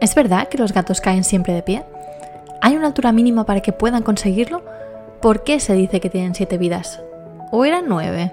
¿Es 0.00 0.14
verdad 0.14 0.48
que 0.48 0.58
los 0.58 0.72
gatos 0.72 1.00
caen 1.00 1.24
siempre 1.24 1.52
de 1.52 1.62
pie? 1.62 1.84
¿Hay 2.60 2.76
una 2.76 2.88
altura 2.88 3.12
mínima 3.12 3.44
para 3.44 3.60
que 3.60 3.72
puedan 3.72 4.02
conseguirlo? 4.02 4.62
¿Por 5.20 5.44
qué 5.44 5.60
se 5.60 5.74
dice 5.74 6.00
que 6.00 6.10
tienen 6.10 6.34
siete 6.34 6.58
vidas? 6.58 7.00
¿O 7.50 7.64
eran 7.64 7.84
nueve? 7.88 8.32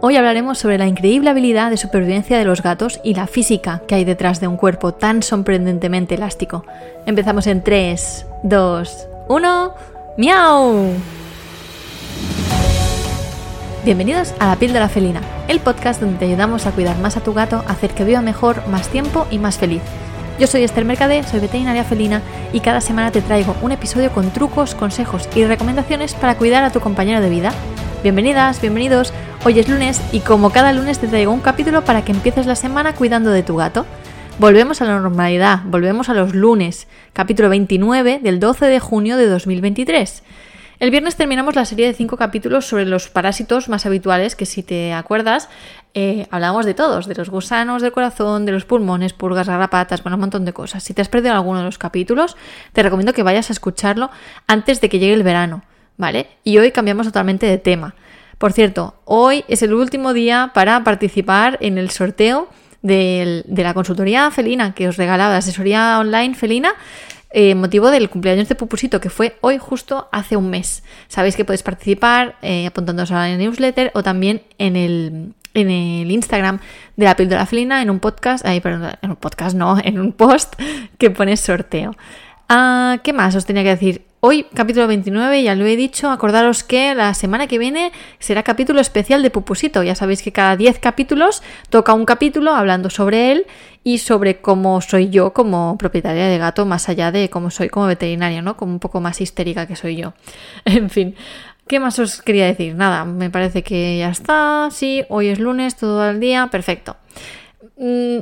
Hoy 0.00 0.16
hablaremos 0.16 0.58
sobre 0.58 0.78
la 0.78 0.86
increíble 0.86 1.30
habilidad 1.30 1.70
de 1.70 1.76
supervivencia 1.76 2.36
de 2.36 2.44
los 2.44 2.62
gatos 2.62 2.98
y 3.04 3.14
la 3.14 3.26
física 3.26 3.82
que 3.86 3.94
hay 3.94 4.04
detrás 4.04 4.40
de 4.40 4.48
un 4.48 4.56
cuerpo 4.56 4.94
tan 4.94 5.22
sorprendentemente 5.22 6.16
elástico. 6.16 6.64
Empezamos 7.06 7.46
en 7.46 7.62
3, 7.62 8.26
2, 8.42 9.08
1. 9.28 9.74
¡Miau! 10.18 11.21
Bienvenidos 13.84 14.32
a 14.38 14.46
La 14.46 14.56
piel 14.60 14.72
de 14.72 14.78
la 14.78 14.88
felina, 14.88 15.20
el 15.48 15.58
podcast 15.58 16.00
donde 16.00 16.16
te 16.16 16.26
ayudamos 16.26 16.66
a 16.66 16.70
cuidar 16.70 16.96
más 16.98 17.16
a 17.16 17.20
tu 17.20 17.34
gato, 17.34 17.64
hacer 17.66 17.90
que 17.90 18.04
viva 18.04 18.22
mejor, 18.22 18.64
más 18.68 18.88
tiempo 18.88 19.26
y 19.28 19.40
más 19.40 19.58
feliz. 19.58 19.82
Yo 20.38 20.46
soy 20.46 20.62
Esther 20.62 20.84
Mercade, 20.84 21.24
soy 21.24 21.40
veterinaria 21.40 21.82
felina 21.82 22.22
y 22.52 22.60
cada 22.60 22.80
semana 22.80 23.10
te 23.10 23.22
traigo 23.22 23.56
un 23.60 23.72
episodio 23.72 24.12
con 24.12 24.30
trucos, 24.30 24.76
consejos 24.76 25.28
y 25.34 25.44
recomendaciones 25.46 26.14
para 26.14 26.36
cuidar 26.36 26.62
a 26.62 26.70
tu 26.70 26.78
compañero 26.78 27.20
de 27.20 27.28
vida. 27.28 27.52
Bienvenidas, 28.04 28.60
bienvenidos. 28.60 29.12
Hoy 29.44 29.58
es 29.58 29.68
lunes 29.68 30.00
y 30.12 30.20
como 30.20 30.50
cada 30.50 30.72
lunes 30.72 31.00
te 31.00 31.08
traigo 31.08 31.32
un 31.32 31.40
capítulo 31.40 31.84
para 31.84 32.04
que 32.04 32.12
empieces 32.12 32.46
la 32.46 32.54
semana 32.54 32.94
cuidando 32.94 33.32
de 33.32 33.42
tu 33.42 33.56
gato. 33.56 33.84
Volvemos 34.38 34.80
a 34.80 34.84
la 34.84 35.00
normalidad, 35.00 35.62
volvemos 35.64 36.08
a 36.08 36.14
los 36.14 36.36
lunes, 36.36 36.86
capítulo 37.14 37.48
29 37.48 38.20
del 38.22 38.38
12 38.38 38.66
de 38.66 38.78
junio 38.78 39.16
de 39.16 39.26
2023. 39.26 40.22
El 40.82 40.90
viernes 40.90 41.14
terminamos 41.14 41.54
la 41.54 41.64
serie 41.64 41.86
de 41.86 41.94
cinco 41.94 42.16
capítulos 42.16 42.66
sobre 42.66 42.86
los 42.86 43.08
parásitos 43.08 43.68
más 43.68 43.86
habituales, 43.86 44.34
que 44.34 44.46
si 44.46 44.64
te 44.64 44.92
acuerdas, 44.92 45.48
eh, 45.94 46.26
hablamos 46.32 46.66
de 46.66 46.74
todos, 46.74 47.06
de 47.06 47.14
los 47.14 47.30
gusanos 47.30 47.82
del 47.82 47.92
corazón, 47.92 48.46
de 48.46 48.50
los 48.50 48.64
pulmones, 48.64 49.12
pulgas, 49.12 49.46
garrapatas, 49.46 50.02
bueno, 50.02 50.16
un 50.16 50.22
montón 50.22 50.44
de 50.44 50.52
cosas. 50.52 50.82
Si 50.82 50.92
te 50.92 51.00
has 51.00 51.08
perdido 51.08 51.34
alguno 51.34 51.60
de 51.60 51.66
los 51.66 51.78
capítulos, 51.78 52.36
te 52.72 52.82
recomiendo 52.82 53.12
que 53.12 53.22
vayas 53.22 53.48
a 53.48 53.52
escucharlo 53.52 54.10
antes 54.48 54.80
de 54.80 54.88
que 54.88 54.98
llegue 54.98 55.14
el 55.14 55.22
verano, 55.22 55.62
¿vale? 55.98 56.26
Y 56.42 56.58
hoy 56.58 56.72
cambiamos 56.72 57.06
totalmente 57.06 57.46
de 57.46 57.58
tema. 57.58 57.94
Por 58.38 58.52
cierto, 58.52 58.96
hoy 59.04 59.44
es 59.46 59.62
el 59.62 59.74
último 59.74 60.12
día 60.12 60.50
para 60.52 60.82
participar 60.82 61.58
en 61.60 61.78
el 61.78 61.90
sorteo 61.90 62.48
de 62.82 63.44
la 63.46 63.72
consultoría 63.72 64.28
felina 64.32 64.74
que 64.74 64.88
os 64.88 64.96
regalaba, 64.96 65.30
la 65.30 65.38
asesoría 65.38 66.00
online 66.00 66.34
felina, 66.34 66.74
eh, 67.32 67.54
motivo 67.54 67.90
del 67.90 68.10
cumpleaños 68.10 68.48
de 68.48 68.54
Pupusito, 68.54 69.00
que 69.00 69.10
fue 69.10 69.36
hoy 69.40 69.58
justo 69.58 70.08
hace 70.12 70.36
un 70.36 70.50
mes. 70.50 70.82
Sabéis 71.08 71.36
que 71.36 71.44
podéis 71.44 71.62
participar 71.62 72.36
eh, 72.42 72.66
apuntándoos 72.66 73.10
a 73.10 73.28
la 73.28 73.36
newsletter 73.36 73.90
o 73.94 74.02
también 74.02 74.42
en 74.58 74.76
el, 74.76 75.34
en 75.54 75.70
el 75.70 76.10
Instagram 76.10 76.60
de 76.96 77.04
la 77.04 77.16
píldora 77.16 77.46
felina, 77.46 77.82
en 77.82 77.90
un 77.90 78.00
podcast, 78.00 78.44
ay, 78.46 78.60
perdón, 78.60 78.92
en 79.00 79.10
un 79.10 79.16
podcast 79.16 79.56
no, 79.56 79.78
en 79.82 79.98
un 79.98 80.12
post 80.12 80.54
que 80.98 81.10
pone 81.10 81.36
sorteo. 81.36 81.94
Ah, 82.48 82.98
¿Qué 83.02 83.12
más 83.12 83.34
os 83.34 83.46
tenía 83.46 83.62
que 83.62 83.70
decir? 83.70 84.11
Hoy, 84.24 84.46
capítulo 84.54 84.86
29, 84.86 85.42
ya 85.42 85.56
lo 85.56 85.66
he 85.66 85.74
dicho, 85.74 86.08
acordaros 86.08 86.62
que 86.62 86.94
la 86.94 87.12
semana 87.12 87.48
que 87.48 87.58
viene 87.58 87.90
será 88.20 88.44
capítulo 88.44 88.80
especial 88.80 89.20
de 89.20 89.30
Pupusito. 89.30 89.82
Ya 89.82 89.96
sabéis 89.96 90.22
que 90.22 90.30
cada 90.30 90.56
10 90.56 90.78
capítulos 90.78 91.42
toca 91.70 91.92
un 91.92 92.04
capítulo 92.04 92.52
hablando 92.52 92.88
sobre 92.88 93.32
él 93.32 93.46
y 93.82 93.98
sobre 93.98 94.40
cómo 94.40 94.80
soy 94.80 95.10
yo 95.10 95.32
como 95.32 95.76
propietaria 95.76 96.28
de 96.28 96.38
gato, 96.38 96.64
más 96.66 96.88
allá 96.88 97.10
de 97.10 97.30
cómo 97.30 97.50
soy 97.50 97.68
como 97.68 97.86
veterinaria, 97.86 98.42
¿no? 98.42 98.56
Como 98.56 98.70
un 98.70 98.78
poco 98.78 99.00
más 99.00 99.20
histérica 99.20 99.66
que 99.66 99.74
soy 99.74 99.96
yo. 99.96 100.14
En 100.66 100.88
fin. 100.88 101.16
¿Qué 101.66 101.80
más 101.80 101.98
os 101.98 102.22
quería 102.22 102.46
decir? 102.46 102.76
Nada, 102.76 103.04
me 103.04 103.28
parece 103.28 103.64
que 103.64 103.98
ya 103.98 104.10
está. 104.10 104.68
Sí, 104.70 105.04
hoy 105.08 105.30
es 105.30 105.40
lunes, 105.40 105.74
todo 105.74 106.08
el 106.08 106.20
día, 106.20 106.46
perfecto. 106.46 106.96
Mm, 107.76 108.18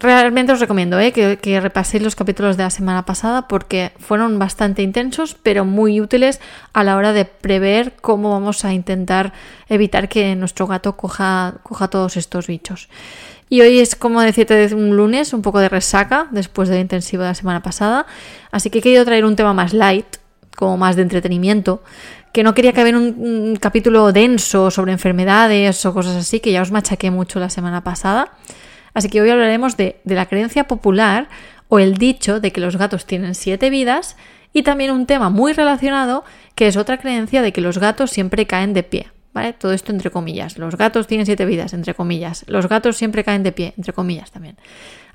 realmente 0.00 0.52
os 0.52 0.60
recomiendo 0.60 0.98
¿eh? 0.98 1.12
que, 1.12 1.60
repaséis 1.60 2.02
los 2.02 2.16
capítulos 2.16 2.56
de 2.56 2.62
la 2.62 2.70
semana 2.70 3.04
pasada 3.04 3.48
porque 3.48 3.92
fueron 3.98 4.38
bastante 4.38 4.82
intensos, 4.82 5.36
pero 5.42 5.64
muy 5.64 6.00
útiles 6.00 6.40
a 6.72 6.84
la 6.84 6.96
hora 6.96 7.12
de 7.12 7.24
prever 7.24 7.92
cómo 8.00 8.30
vamos 8.30 8.64
a 8.64 8.72
intentar 8.72 9.32
evitar 9.68 10.08
que 10.08 10.34
nuestro 10.36 10.66
gato 10.66 10.96
coja, 10.96 11.54
coja 11.62 11.88
todos 11.88 12.16
estos 12.16 12.46
bichos. 12.46 12.88
Y 13.50 13.60
hoy 13.60 13.78
es 13.78 13.94
como 13.94 14.20
decirte 14.22 14.74
un 14.74 14.96
lunes, 14.96 15.32
un 15.32 15.42
poco 15.42 15.60
de 15.60 15.68
resaca 15.68 16.28
después 16.30 16.68
del 16.68 16.80
intensivo 16.80 17.22
de 17.22 17.28
la 17.28 17.34
semana 17.34 17.62
pasada. 17.62 18.06
Así 18.50 18.70
que 18.70 18.78
he 18.78 18.82
querido 18.82 19.04
traer 19.04 19.24
un 19.24 19.36
tema 19.36 19.52
más 19.52 19.74
light, 19.74 20.06
como 20.56 20.78
más 20.78 20.96
de 20.96 21.02
entretenimiento, 21.02 21.82
que 22.32 22.42
no 22.42 22.54
quería 22.54 22.72
que 22.72 22.82
hubiera 22.82 22.98
un, 22.98 23.14
un 23.18 23.56
capítulo 23.56 24.12
denso 24.12 24.70
sobre 24.70 24.92
enfermedades 24.92 25.84
o 25.84 25.92
cosas 25.92 26.16
así, 26.16 26.40
que 26.40 26.52
ya 26.52 26.62
os 26.62 26.72
machaqué 26.72 27.10
mucho 27.10 27.38
la 27.38 27.50
semana 27.50 27.84
pasada. 27.84 28.32
Así 28.94 29.08
que 29.08 29.20
hoy 29.20 29.28
hablaremos 29.28 29.76
de, 29.76 30.00
la 30.04 30.26
creencia 30.26 30.64
popular 30.64 31.28
o 31.68 31.80
el 31.80 31.98
dicho 31.98 32.40
de 32.40 32.52
que 32.52 32.60
los 32.60 32.76
gatos 32.76 33.06
tienen 33.06 33.34
siete 33.34 33.68
vidas 33.68 34.16
y 34.52 34.62
también 34.62 34.92
un 34.92 35.06
tema 35.06 35.30
muy 35.30 35.52
relacionado 35.52 36.24
que 36.54 36.68
es 36.68 36.76
otra 36.76 36.98
creencia 36.98 37.42
de 37.42 37.52
que 37.52 37.60
los 37.60 37.78
gatos 37.78 38.12
siempre 38.12 38.46
caen 38.46 38.72
de 38.72 38.84
pie. 38.84 39.08
¿Vale? 39.32 39.52
Todo 39.52 39.72
esto 39.72 39.90
entre 39.90 40.12
comillas. 40.12 40.58
Los 40.58 40.76
gatos 40.76 41.08
tienen 41.08 41.26
siete 41.26 41.44
vidas, 41.44 41.74
entre 41.74 41.92
comillas. 41.92 42.44
Los 42.46 42.68
gatos 42.68 42.96
siempre 42.96 43.24
caen 43.24 43.42
de 43.42 43.50
pie, 43.50 43.74
entre 43.76 43.92
comillas 43.92 44.30
también. 44.30 44.56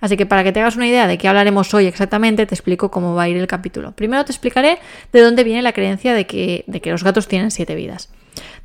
Así 0.02 0.18
que 0.18 0.26
para 0.26 0.44
que 0.44 0.52
te 0.52 0.60
hagas 0.60 0.76
una 0.76 0.88
idea 0.88 1.08
de 1.08 1.18
qué 1.18 1.30
hablaremos 1.30 1.74
hoy 1.74 1.86
exactamente, 1.86 2.46
te 2.46 2.54
explico 2.54 2.92
cómo 2.92 3.16
va 3.16 3.24
a 3.24 3.30
ir 3.30 3.38
el 3.38 3.48
capítulo. 3.48 3.94
Primero 3.94 4.26
te 4.26 4.34
explicaré 4.34 4.78
de 5.14 5.22
dónde 5.22 5.46
viene 5.46 5.62
la 5.62 5.72
creencia 5.72 6.14
de 6.14 6.28
que, 6.28 6.66
de 6.68 6.82
que 6.82 6.92
los 6.92 7.06
gatos 7.06 7.30
tienen 7.30 7.50
siete 7.50 7.76
vidas. 7.76 8.10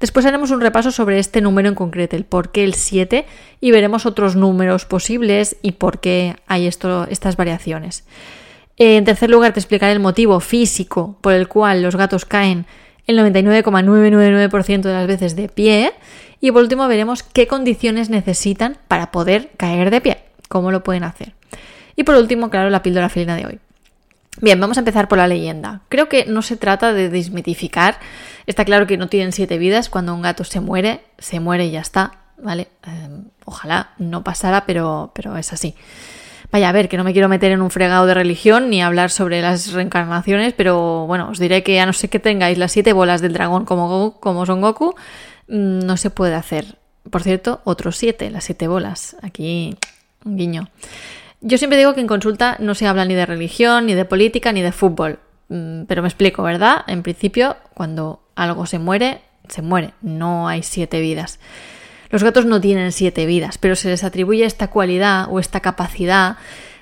Después 0.01 0.27
haremos 0.27 0.51
un 0.51 0.61
repaso 0.61 0.91
sobre 0.91 1.19
este 1.19 1.41
número 1.41 1.69
en 1.69 1.75
concreto, 1.75 2.17
el 2.17 2.25
por 2.25 2.53
qué 2.53 2.65
el 2.65 2.75
7, 2.75 3.27
y 3.61 3.71
veremos 3.71 4.07
otros 4.07 4.37
números 4.37 4.85
posibles 4.85 5.57
y 5.63 5.73
por 5.73 6.01
qué 6.01 6.37
hay 6.47 6.67
esto, 6.67 7.07
estas 7.09 7.37
variaciones. 7.37 8.05
En 8.77 9.05
tercer 9.05 9.31
lugar, 9.31 9.53
te 9.53 9.61
explicaré 9.61 9.93
el 9.93 10.01
motivo 10.01 10.41
físico 10.41 11.17
por 11.21 11.33
el 11.33 11.49
cual 11.49 11.83
los 11.83 11.97
gatos 11.97 12.25
caen 12.25 12.67
el 13.07 13.19
99,999% 13.19 14.83
de 14.83 14.93
las 14.93 15.07
veces 15.07 15.37
de 15.37 15.49
pie. 15.49 15.93
Y 16.41 16.51
por 16.51 16.63
último, 16.63 16.89
veremos 16.89 17.23
qué 17.23 17.47
condiciones 17.47 18.11
necesitan 18.11 18.79
para 18.89 19.11
poder 19.13 19.51
caer 19.57 19.91
de 19.91 20.01
pie, 20.01 20.19
cómo 20.49 20.73
lo 20.73 20.83
pueden 20.83 21.05
hacer. 21.05 21.35
Y 21.97 22.03
por 22.03 22.17
último, 22.17 22.51
claro, 22.51 22.71
la 22.71 22.83
píldora 22.83 23.09
felina 23.09 23.37
de 23.37 23.47
hoy. 23.47 23.59
Bien, 24.41 24.59
vamos 24.61 24.77
a 24.77 24.81
empezar 24.81 25.09
por 25.09 25.19
la 25.19 25.29
leyenda. 25.29 25.83
Creo 25.89 26.09
que 26.09 26.27
no 26.27 26.43
se 26.43 26.57
trata 26.57 26.93
de 26.93 27.09
desmitificar. 27.09 27.99
Está 28.47 28.65
claro 28.65 28.87
que 28.87 28.97
no 28.97 29.09
tienen 29.09 29.33
siete 29.33 29.59
vidas. 29.59 29.89
Cuando 29.89 30.15
un 30.15 30.23
gato 30.23 30.45
se 30.45 30.61
muere, 30.61 31.03
se 31.19 31.41
muere 31.41 31.67
y 31.67 31.71
ya 31.71 31.81
está. 31.81 32.13
¿Vale? 32.37 32.69
Em, 32.85 33.25
ojalá 33.45 33.91
no 33.99 34.25
pasara, 34.25 34.67
pero, 34.67 35.13
pero 35.15 35.37
es 35.37 35.53
así. 35.53 35.75
Vaya, 36.51 36.69
a 36.69 36.73
ver, 36.73 36.89
que 36.89 36.97
no 36.97 37.05
me 37.05 37.13
quiero 37.13 37.29
meter 37.29 37.53
en 37.53 37.63
un 37.63 37.71
fregado 37.71 38.07
de 38.07 38.15
religión 38.15 38.71
ni 38.71 38.83
hablar 38.83 39.11
sobre 39.11 39.41
las 39.41 39.73
reencarnaciones, 39.73 40.53
pero 40.53 41.07
bueno, 41.07 41.29
os 41.31 41.39
diré 41.39 41.63
que 41.63 41.81
a 41.81 41.87
no 41.87 41.93
ser 41.93 42.11
que 42.11 42.21
tengáis 42.21 42.59
las 42.59 42.73
siete 42.73 42.93
bolas 42.93 43.21
del 43.21 43.33
dragón 43.33 43.65
como, 43.65 44.21
como 44.21 44.47
Son 44.47 44.61
Goku, 44.61 44.95
mm, 45.49 45.81
no 45.81 45.97
se 45.97 46.11
puede 46.11 46.35
hacer. 46.35 46.79
Por 47.11 47.23
cierto, 47.23 47.61
otros 47.65 47.97
siete, 47.97 48.31
las 48.31 48.45
siete 48.45 48.69
bolas. 48.69 49.17
Aquí, 49.23 49.77
un 50.25 50.37
guiño. 50.37 50.69
Yo 51.47 51.59
siempre 51.59 51.77
digo 51.77 51.93
que 51.93 52.01
en 52.01 52.07
consulta 52.07 52.57
no 52.59 52.75
se 52.75 52.87
habla 52.87 53.05
ni 53.05 53.13
de 53.13 53.27
religión, 53.27 53.85
ni 53.85 53.93
de 53.93 54.07
política, 54.07 54.51
ni 54.51 54.63
de 54.63 54.73
fútbol. 54.73 55.19
Mm, 55.51 55.83
pero 55.85 56.01
me 56.01 56.09
explico, 56.09 56.43
¿verdad? 56.43 56.85
En 56.87 57.03
principio, 57.03 57.59
cuando 57.75 58.23
algo 58.35 58.65
se 58.65 58.79
muere, 58.79 59.21
se 59.51 59.61
muere. 59.61 59.93
No 60.01 60.49
hay 60.49 60.63
siete 60.63 61.03
vidas. 61.03 61.39
Los 62.09 62.23
gatos 62.23 62.47
no 62.47 62.63
tienen 62.63 62.93
siete 62.93 63.27
vidas, 63.27 63.59
pero 63.59 63.77
se 63.77 63.91
les 63.91 64.05
atribuye 64.05 64.47
esta 64.47 64.69
cualidad 64.69 65.27
o 65.31 65.39
esta 65.39 65.61
capacidad 65.61 66.39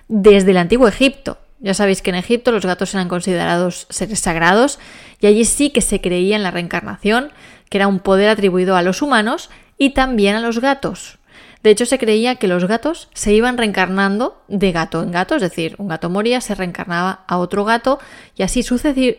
desde 0.07 0.53
el 0.53 0.59
antiguo 0.59 0.87
Egipto. 0.87 1.39
Ya 1.59 1.75
sabéis 1.75 2.01
que 2.01 2.11
en 2.11 2.17
Egipto 2.17 2.53
los 2.53 2.65
gatos 2.65 2.95
eran 2.95 3.09
considerados 3.09 3.89
seres 3.91 4.21
sagrados 4.21 4.79
y 5.19 5.27
allí 5.27 5.45
sí 5.45 5.71
que 5.71 5.81
se 5.81 6.01
creía 6.01 6.37
en 6.37 6.45
la 6.45 6.53
reencarnación, 6.53 7.33
que 7.69 7.79
era 7.79 7.89
un 7.89 7.99
poder 7.99 8.29
atribuido 8.29 8.77
a 8.77 8.83
los 8.83 9.03
humanos 9.03 9.51
y 9.77 9.91
también 9.91 10.37
a 10.37 10.41
los 10.41 10.61
gatos. 10.61 11.19
De 11.63 11.71
hecho, 11.71 11.87
se 11.87 11.99
creía 11.99 12.37
que 12.37 12.49
los 12.49 12.65
gatos 12.65 13.09
se 13.15 13.33
iban 13.33 13.57
reencarnando 13.57 14.43
de 14.49 14.73
gato 14.73 15.03
en 15.03 15.13
gato, 15.13 15.37
es 15.37 15.43
decir, 15.43 15.77
un 15.79 15.87
gato 15.87 16.11
moría, 16.11 16.41
se 16.41 16.57
reencarnaba 16.57 17.25
a 17.29 17.39
otro 17.39 17.65
gato 17.65 18.01
y 18.37 18.43
así 18.43 18.65
sucede... 18.65 19.17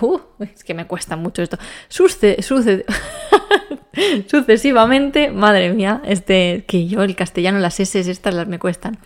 uh, 0.00 0.18
es 0.40 0.64
que 0.64 0.74
me 0.74 0.86
cuesta 0.86 1.16
mucho 1.16 1.42
esto. 1.42 1.58
Sucesivamente, 4.28 5.30
madre 5.30 5.72
mía, 5.72 6.00
este 6.04 6.64
que 6.66 6.86
yo 6.86 7.02
el 7.02 7.16
castellano 7.16 7.58
las 7.58 7.80
S 7.80 7.98
estas 7.98 8.34
las 8.34 8.48
me 8.48 8.58
cuestan. 8.58 8.98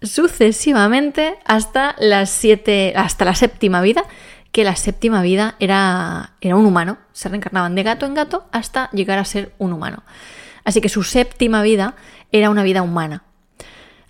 Sucesivamente 0.00 1.36
hasta 1.44 1.94
las 1.98 2.30
siete, 2.30 2.92
hasta 2.96 3.24
la 3.24 3.34
séptima 3.34 3.82
vida, 3.82 4.04
que 4.50 4.64
la 4.64 4.76
séptima 4.76 5.22
vida 5.22 5.56
era, 5.58 6.32
era 6.40 6.56
un 6.56 6.66
humano. 6.66 6.98
Se 7.12 7.28
reencarnaban 7.28 7.74
de 7.74 7.82
gato 7.82 8.06
en 8.06 8.14
gato 8.14 8.46
hasta 8.50 8.90
llegar 8.92 9.18
a 9.18 9.24
ser 9.24 9.52
un 9.58 9.72
humano. 9.72 10.02
Así 10.64 10.80
que 10.80 10.88
su 10.88 11.02
séptima 11.02 11.62
vida 11.62 11.94
era 12.30 12.50
una 12.50 12.62
vida 12.62 12.82
humana. 12.82 13.24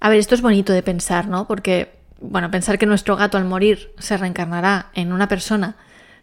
A 0.00 0.08
ver, 0.08 0.18
esto 0.18 0.34
es 0.34 0.42
bonito 0.42 0.72
de 0.72 0.82
pensar, 0.82 1.28
¿no? 1.28 1.46
Porque, 1.46 1.92
bueno, 2.20 2.50
pensar 2.50 2.78
que 2.78 2.86
nuestro 2.86 3.16
gato 3.16 3.38
al 3.38 3.44
morir 3.44 3.92
se 3.98 4.16
reencarnará 4.16 4.90
en 4.94 5.12
una 5.12 5.28
persona 5.28 5.76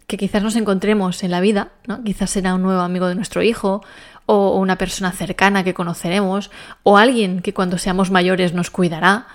que 0.06 0.18
quizás 0.18 0.44
nos 0.44 0.56
encontremos 0.56 1.24
en 1.24 1.32
la 1.32 1.40
vida, 1.40 1.70
¿no? 1.88 2.04
Quizás 2.04 2.32
será 2.32 2.56
un 2.56 2.64
nuevo 2.64 2.82
amigo 2.82 3.08
de 3.08 3.16
nuestro 3.16 3.44
hijo, 3.44 3.84
o 4.26 4.60
una 4.60 4.78
persona 4.78 5.12
cercana 5.12 5.64
que 5.64 5.74
conoceremos, 5.74 6.52
o 6.84 6.98
alguien 6.98 7.42
que 7.42 7.54
cuando 7.54 7.78
seamos 7.78 8.12
mayores 8.12 8.54
nos 8.54 8.70
cuidará. 8.70 9.28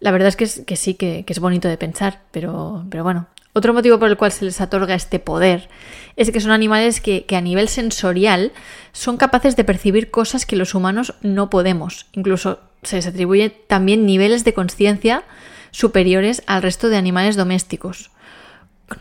La 0.00 0.10
verdad 0.10 0.28
es 0.28 0.36
que, 0.36 0.64
que 0.64 0.76
sí, 0.76 0.94
que, 0.94 1.24
que, 1.24 1.32
es 1.32 1.40
bonito 1.40 1.66
de 1.66 1.76
pensar, 1.76 2.20
pero, 2.30 2.84
pero 2.90 3.02
bueno. 3.04 3.26
Otro 3.52 3.74
motivo 3.74 3.98
por 3.98 4.08
el 4.08 4.16
cual 4.16 4.32
se 4.32 4.44
les 4.44 4.60
otorga 4.60 4.94
este 4.94 5.18
poder 5.18 5.68
es 6.16 6.30
que 6.30 6.40
son 6.40 6.50
animales 6.50 7.00
que, 7.00 7.24
a 7.30 7.40
nivel 7.40 7.68
sensorial 7.68 8.52
son 8.92 9.16
capaces 9.16 9.56
de 9.56 9.64
percibir 9.64 10.10
cosas 10.10 10.46
que 10.46 10.56
los 10.56 10.74
humanos 10.74 11.14
no 11.22 11.50
podemos. 11.50 12.06
Incluso 12.12 12.60
se 12.82 12.96
les 12.96 13.06
atribuye 13.06 13.50
también 13.50 14.06
niveles 14.06 14.44
de 14.44 14.54
conciencia 14.54 15.24
superiores 15.70 16.42
al 16.46 16.62
resto 16.62 16.88
de 16.88 16.96
animales 16.96 17.36
domésticos. 17.36 18.10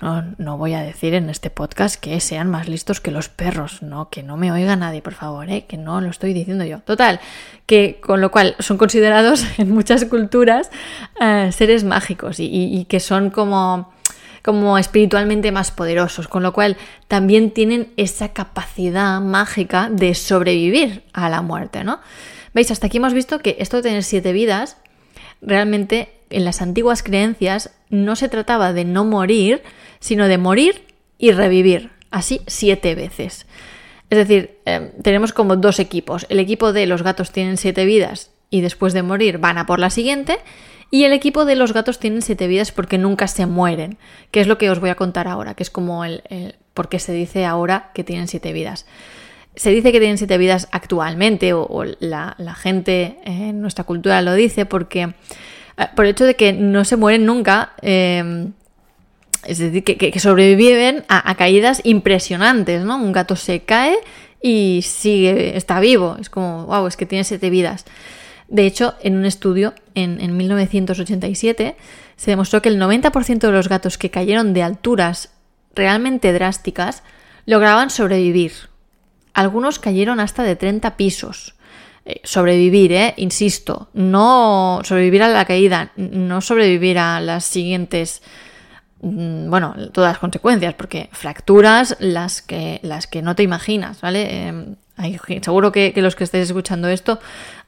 No, 0.01 0.25
no, 0.37 0.57
voy 0.57 0.73
a 0.73 0.81
decir 0.81 1.13
en 1.13 1.29
este 1.29 1.49
podcast 1.49 1.95
que 1.95 2.19
sean 2.19 2.49
más 2.49 2.67
listos 2.67 2.99
que 2.99 3.09
los 3.09 3.29
perros, 3.29 3.81
no, 3.81 4.09
que 4.09 4.21
no 4.21 4.35
me 4.35 4.51
oiga 4.51 4.75
nadie, 4.75 5.01
por 5.01 5.13
favor, 5.13 5.49
¿eh? 5.49 5.65
que 5.65 5.77
no 5.77 6.01
lo 6.01 6.09
estoy 6.09 6.33
diciendo 6.33 6.65
yo. 6.65 6.79
Total, 6.79 7.21
que 7.65 8.01
con 8.01 8.19
lo 8.19 8.29
cual 8.29 8.55
son 8.59 8.77
considerados 8.77 9.45
en 9.57 9.71
muchas 9.71 10.03
culturas 10.05 10.69
eh, 11.21 11.51
seres 11.53 11.85
mágicos 11.85 12.35
y, 12.39 12.85
que 12.89 12.99
son 12.99 13.29
como, 13.29 13.93
como 14.47 14.77
espiritualmente 14.77 15.51
más 15.51 15.71
poderosos, 15.71 16.29
con 16.29 16.41
lo 16.41 16.53
cual 16.53 16.77
también 17.09 17.51
tienen 17.51 17.91
esa 17.97 18.31
capacidad 18.31 19.19
mágica 19.19 19.89
de 19.91 20.15
sobrevivir 20.15 21.03
a 21.11 21.27
la 21.27 21.41
muerte, 21.41 21.83
¿no? 21.83 21.99
Veis, 22.53 22.71
hasta 22.71 22.87
aquí 22.87 22.95
hemos 22.95 23.13
visto 23.13 23.39
que 23.39 23.57
esto 23.59 23.75
de 23.75 23.83
tener 23.83 24.03
siete 24.03 24.31
vidas 24.31 24.77
realmente 25.41 26.13
en 26.29 26.45
las 26.45 26.61
antiguas 26.61 27.03
creencias 27.03 27.71
no 27.89 28.15
se 28.15 28.29
trataba 28.29 28.71
de 28.71 28.85
no 28.85 29.03
morir, 29.03 29.63
sino 29.99 30.29
de 30.29 30.37
morir 30.37 30.81
y 31.17 31.33
revivir, 31.33 31.89
así 32.09 32.39
siete 32.47 32.95
veces. 32.95 33.47
Es 34.09 34.17
decir, 34.17 34.59
eh, 34.63 34.93
tenemos 35.03 35.33
como 35.33 35.57
dos 35.57 35.77
equipos. 35.81 36.25
El 36.29 36.39
equipo 36.39 36.71
de 36.71 36.85
los 36.85 37.03
gatos 37.03 37.31
tienen 37.33 37.57
siete 37.57 37.83
vidas 37.83 38.31
y 38.49 38.61
después 38.61 38.93
de 38.93 39.03
morir 39.03 39.39
van 39.39 39.57
a 39.57 39.65
por 39.65 39.79
la 39.79 39.89
siguiente. 39.89 40.39
Y 40.89 41.03
el 41.03 41.13
equipo 41.13 41.45
de 41.45 41.55
los 41.55 41.73
gatos 41.73 41.99
tienen 41.99 42.21
siete 42.21 42.47
vidas 42.47 42.71
porque 42.71 42.97
nunca 42.97 43.27
se 43.27 43.45
mueren, 43.45 43.97
que 44.31 44.39
es 44.39 44.47
lo 44.47 44.57
que 44.57 44.69
os 44.69 44.79
voy 44.79 44.89
a 44.89 44.95
contar 44.95 45.27
ahora, 45.27 45.53
que 45.53 45.63
es 45.63 45.69
como 45.69 46.05
el, 46.05 46.23
el 46.29 46.55
por 46.77 46.89
qué 46.89 46.99
se 46.99 47.11
dice 47.11 47.43
ahora 47.43 47.89
que 47.95 48.03
tienen 48.03 48.27
siete 48.27 48.53
vidas. 48.53 48.85
Se 49.55 49.71
dice 49.71 49.91
que 49.91 49.99
tienen 49.99 50.19
siete 50.19 50.37
vidas 50.37 50.69
actualmente, 50.71 51.53
o, 51.53 51.83
la, 51.99 52.35
gente 52.55 53.17
en 53.23 53.59
nuestra 53.59 53.83
cultura 53.83 54.21
lo 54.21 54.35
dice 54.35 54.67
porque 54.67 55.13
por 55.95 56.05
el 56.05 56.11
hecho 56.11 56.25
de 56.25 56.35
que 56.35 56.53
no 56.53 56.85
se 56.85 56.95
mueren 56.95 57.25
nunca, 57.25 57.73
eh, 57.81 58.49
es 59.43 59.57
decir, 59.57 59.83
que, 59.83 60.19
sobreviven 60.19 61.03
a, 61.07 61.33
caídas 61.35 61.81
impresionantes, 61.83 62.83
¿no? 62.83 62.97
Un 62.97 63.11
gato 63.11 63.35
se 63.35 63.61
cae 63.61 63.97
y 64.41 64.81
sigue, 64.83 65.57
está 65.57 65.79
vivo, 65.79 66.17
es 66.21 66.29
como, 66.29 66.67
wow, 66.67 66.85
es 66.85 66.95
que 66.95 67.07
tiene 67.07 67.23
siete 67.23 67.49
vidas. 67.49 67.85
De 68.47 68.65
hecho, 68.65 68.95
en 69.01 69.17
un 69.17 69.25
estudio 69.25 69.73
en, 69.95 70.21
en 70.21 70.37
1987 70.37 71.75
se 72.15 72.31
demostró 72.31 72.61
que 72.61 72.69
el 72.69 72.79
90% 72.79 73.39
de 73.39 73.51
los 73.51 73.69
gatos 73.69 73.97
que 73.97 74.09
cayeron 74.09 74.53
de 74.53 74.63
alturas 74.63 75.29
realmente 75.75 76.33
drásticas 76.33 77.03
lograban 77.45 77.89
sobrevivir. 77.89 78.53
Algunos 79.33 79.79
cayeron 79.79 80.19
hasta 80.19 80.43
de 80.43 80.55
30 80.55 80.97
pisos. 80.97 81.55
Eh, 82.05 82.21
sobrevivir, 82.23 82.93
¿eh? 82.93 83.13
insisto, 83.17 83.89
no 83.93 84.79
sobrevivir 84.85 85.23
a 85.23 85.27
la 85.27 85.43
caída, 85.43 85.91
no 85.97 86.39
sobrevivir 86.39 86.97
a 86.97 87.19
las 87.19 87.43
siguientes, 87.43 88.21
mm, 89.01 89.49
bueno, 89.49 89.75
todas 89.91 90.11
las 90.11 90.19
consecuencias, 90.19 90.73
porque 90.73 91.09
fracturas 91.11 91.97
las 91.99 92.41
que, 92.41 92.79
las 92.81 93.07
que 93.07 93.21
no 93.21 93.35
te 93.35 93.43
imaginas, 93.43 93.99
¿vale? 93.99 94.27
Eh, 94.29 94.75
seguro 95.41 95.71
que, 95.71 95.93
los 95.97 96.15
que 96.15 96.23
estáis 96.23 96.47
escuchando 96.47 96.87
esto 96.87 97.19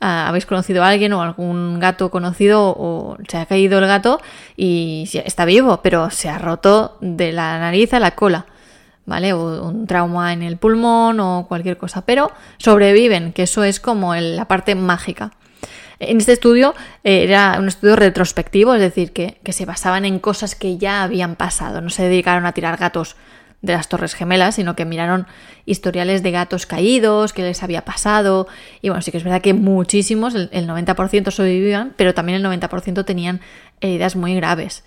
uh, 0.01 0.05
habéis 0.05 0.45
conocido 0.45 0.83
a 0.83 0.89
alguien 0.89 1.13
o 1.13 1.21
algún 1.21 1.79
gato 1.79 2.09
conocido 2.09 2.73
o 2.77 3.17
se 3.27 3.37
ha 3.37 3.45
caído 3.45 3.79
el 3.79 3.87
gato 3.87 4.19
y 4.57 5.09
está 5.25 5.45
vivo, 5.45 5.81
pero 5.83 6.09
se 6.09 6.29
ha 6.29 6.37
roto 6.37 6.97
de 7.01 7.31
la 7.31 7.59
nariz 7.59 7.93
a 7.93 7.99
la 7.99 8.11
cola. 8.11 8.45
¿vale? 9.05 9.33
O 9.33 9.67
un 9.67 9.87
trauma 9.87 10.33
en 10.33 10.43
el 10.43 10.57
pulmón 10.57 11.19
o 11.19 11.45
cualquier 11.47 11.77
cosa, 11.77 12.05
pero 12.05 12.31
sobreviven, 12.59 13.33
que 13.33 13.43
eso 13.43 13.63
es 13.63 13.79
como 13.79 14.13
la 14.15 14.45
parte 14.45 14.75
mágica. 14.75 15.31
En 15.97 16.17
este 16.19 16.33
estudio 16.33 16.75
eh, 17.03 17.23
era 17.23 17.57
un 17.59 17.67
estudio 17.67 17.95
retrospectivo, 17.95 18.75
es 18.75 18.79
decir, 18.79 19.11
que, 19.11 19.39
que, 19.43 19.51
se 19.51 19.65
basaban 19.65 20.05
en 20.05 20.19
cosas 20.19 20.55
que 20.55 20.77
ya 20.77 21.03
habían 21.03 21.35
pasado, 21.35 21.81
no 21.81 21.89
se 21.89 22.03
dedicaron 22.03 22.45
a 22.45 22.53
tirar 22.53 22.77
gatos 22.77 23.17
de 23.61 23.73
las 23.73 23.89
Torres 23.89 24.13
Gemelas, 24.13 24.55
sino 24.55 24.75
que 24.75 24.85
miraron 24.85 25.27
historiales 25.65 26.23
de 26.23 26.31
gatos 26.31 26.65
caídos, 26.65 27.33
qué 27.33 27.43
les 27.43 27.61
había 27.61 27.83
pasado, 27.83 28.47
y 28.81 28.89
bueno, 28.89 29.01
sí 29.01 29.11
que 29.11 29.17
es 29.17 29.23
verdad 29.23 29.41
que 29.41 29.53
muchísimos, 29.53 30.35
el, 30.35 30.49
el 30.53 30.67
90% 30.67 31.31
sobrevivían, 31.31 31.93
pero 31.97 32.13
también 32.13 32.43
el 32.43 32.45
90% 32.45 33.05
tenían 33.05 33.41
heridas 33.81 34.15
muy 34.15 34.35
graves. 34.35 34.83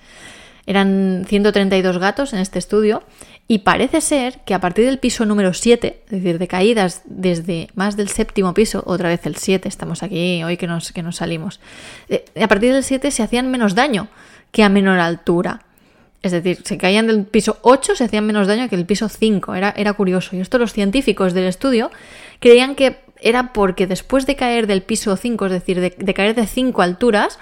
Eran 0.67 1.25
132 1.29 1.99
gatos 1.99 2.33
en 2.33 2.39
este 2.39 2.59
estudio 2.59 3.03
y 3.49 3.59
parece 3.59 4.01
ser 4.01 4.41
que 4.45 4.55
a 4.55 4.61
partir 4.61 4.87
del 4.87 4.99
piso 4.99 5.27
número 5.27 5.53
7, 5.55 6.03
es 6.05 6.11
decir, 6.11 6.39
de 6.39 6.49
caídas 6.49 7.03
desde 7.05 7.69
más 7.75 7.97
del 7.97 8.09
séptimo 8.09 8.55
piso, 8.55 8.83
otra 8.87 9.09
vez 9.09 9.27
el 9.27 9.37
7, 9.37 9.69
estamos 9.69 10.03
aquí 10.03 10.43
hoy 10.45 10.57
que 10.57 10.69
nos, 10.69 10.93
que 10.93 11.03
nos 11.03 11.17
salimos, 11.17 11.61
eh, 12.09 12.25
a 12.41 12.47
partir 12.47 12.73
del 12.73 12.85
7 12.85 13.11
se 13.11 13.23
hacían 13.23 13.51
menos 13.51 13.75
daño 13.75 14.09
que 14.53 14.63
a 14.63 14.69
menor 14.69 15.01
altura. 15.01 15.65
Es 16.23 16.31
decir, 16.31 16.61
se 16.65 16.79
caían 16.79 17.09
del 17.09 17.25
piso 17.25 17.59
8, 17.63 17.97
se 17.97 18.05
hacían 18.05 18.25
menos 18.27 18.47
daño 18.47 18.69
que 18.69 18.77
el 18.77 18.87
piso 18.87 19.09
5. 19.09 19.55
Era, 19.55 19.75
era 19.77 19.93
curioso. 19.95 20.37
Y 20.37 20.41
esto 20.41 20.59
los 20.59 20.73
científicos 20.73 21.35
del 21.35 21.45
estudio 21.45 21.91
creían 22.39 22.75
que 22.75 23.01
era 23.21 23.53
porque 23.53 23.87
después 23.87 24.27
de 24.27 24.37
caer 24.37 24.67
del 24.67 24.83
piso 24.83 25.17
5, 25.17 25.47
es 25.47 25.53
decir, 25.53 25.81
de, 25.81 26.15
caer 26.15 26.35
de 26.35 26.47
5 26.47 26.83
alturas, 26.83 27.39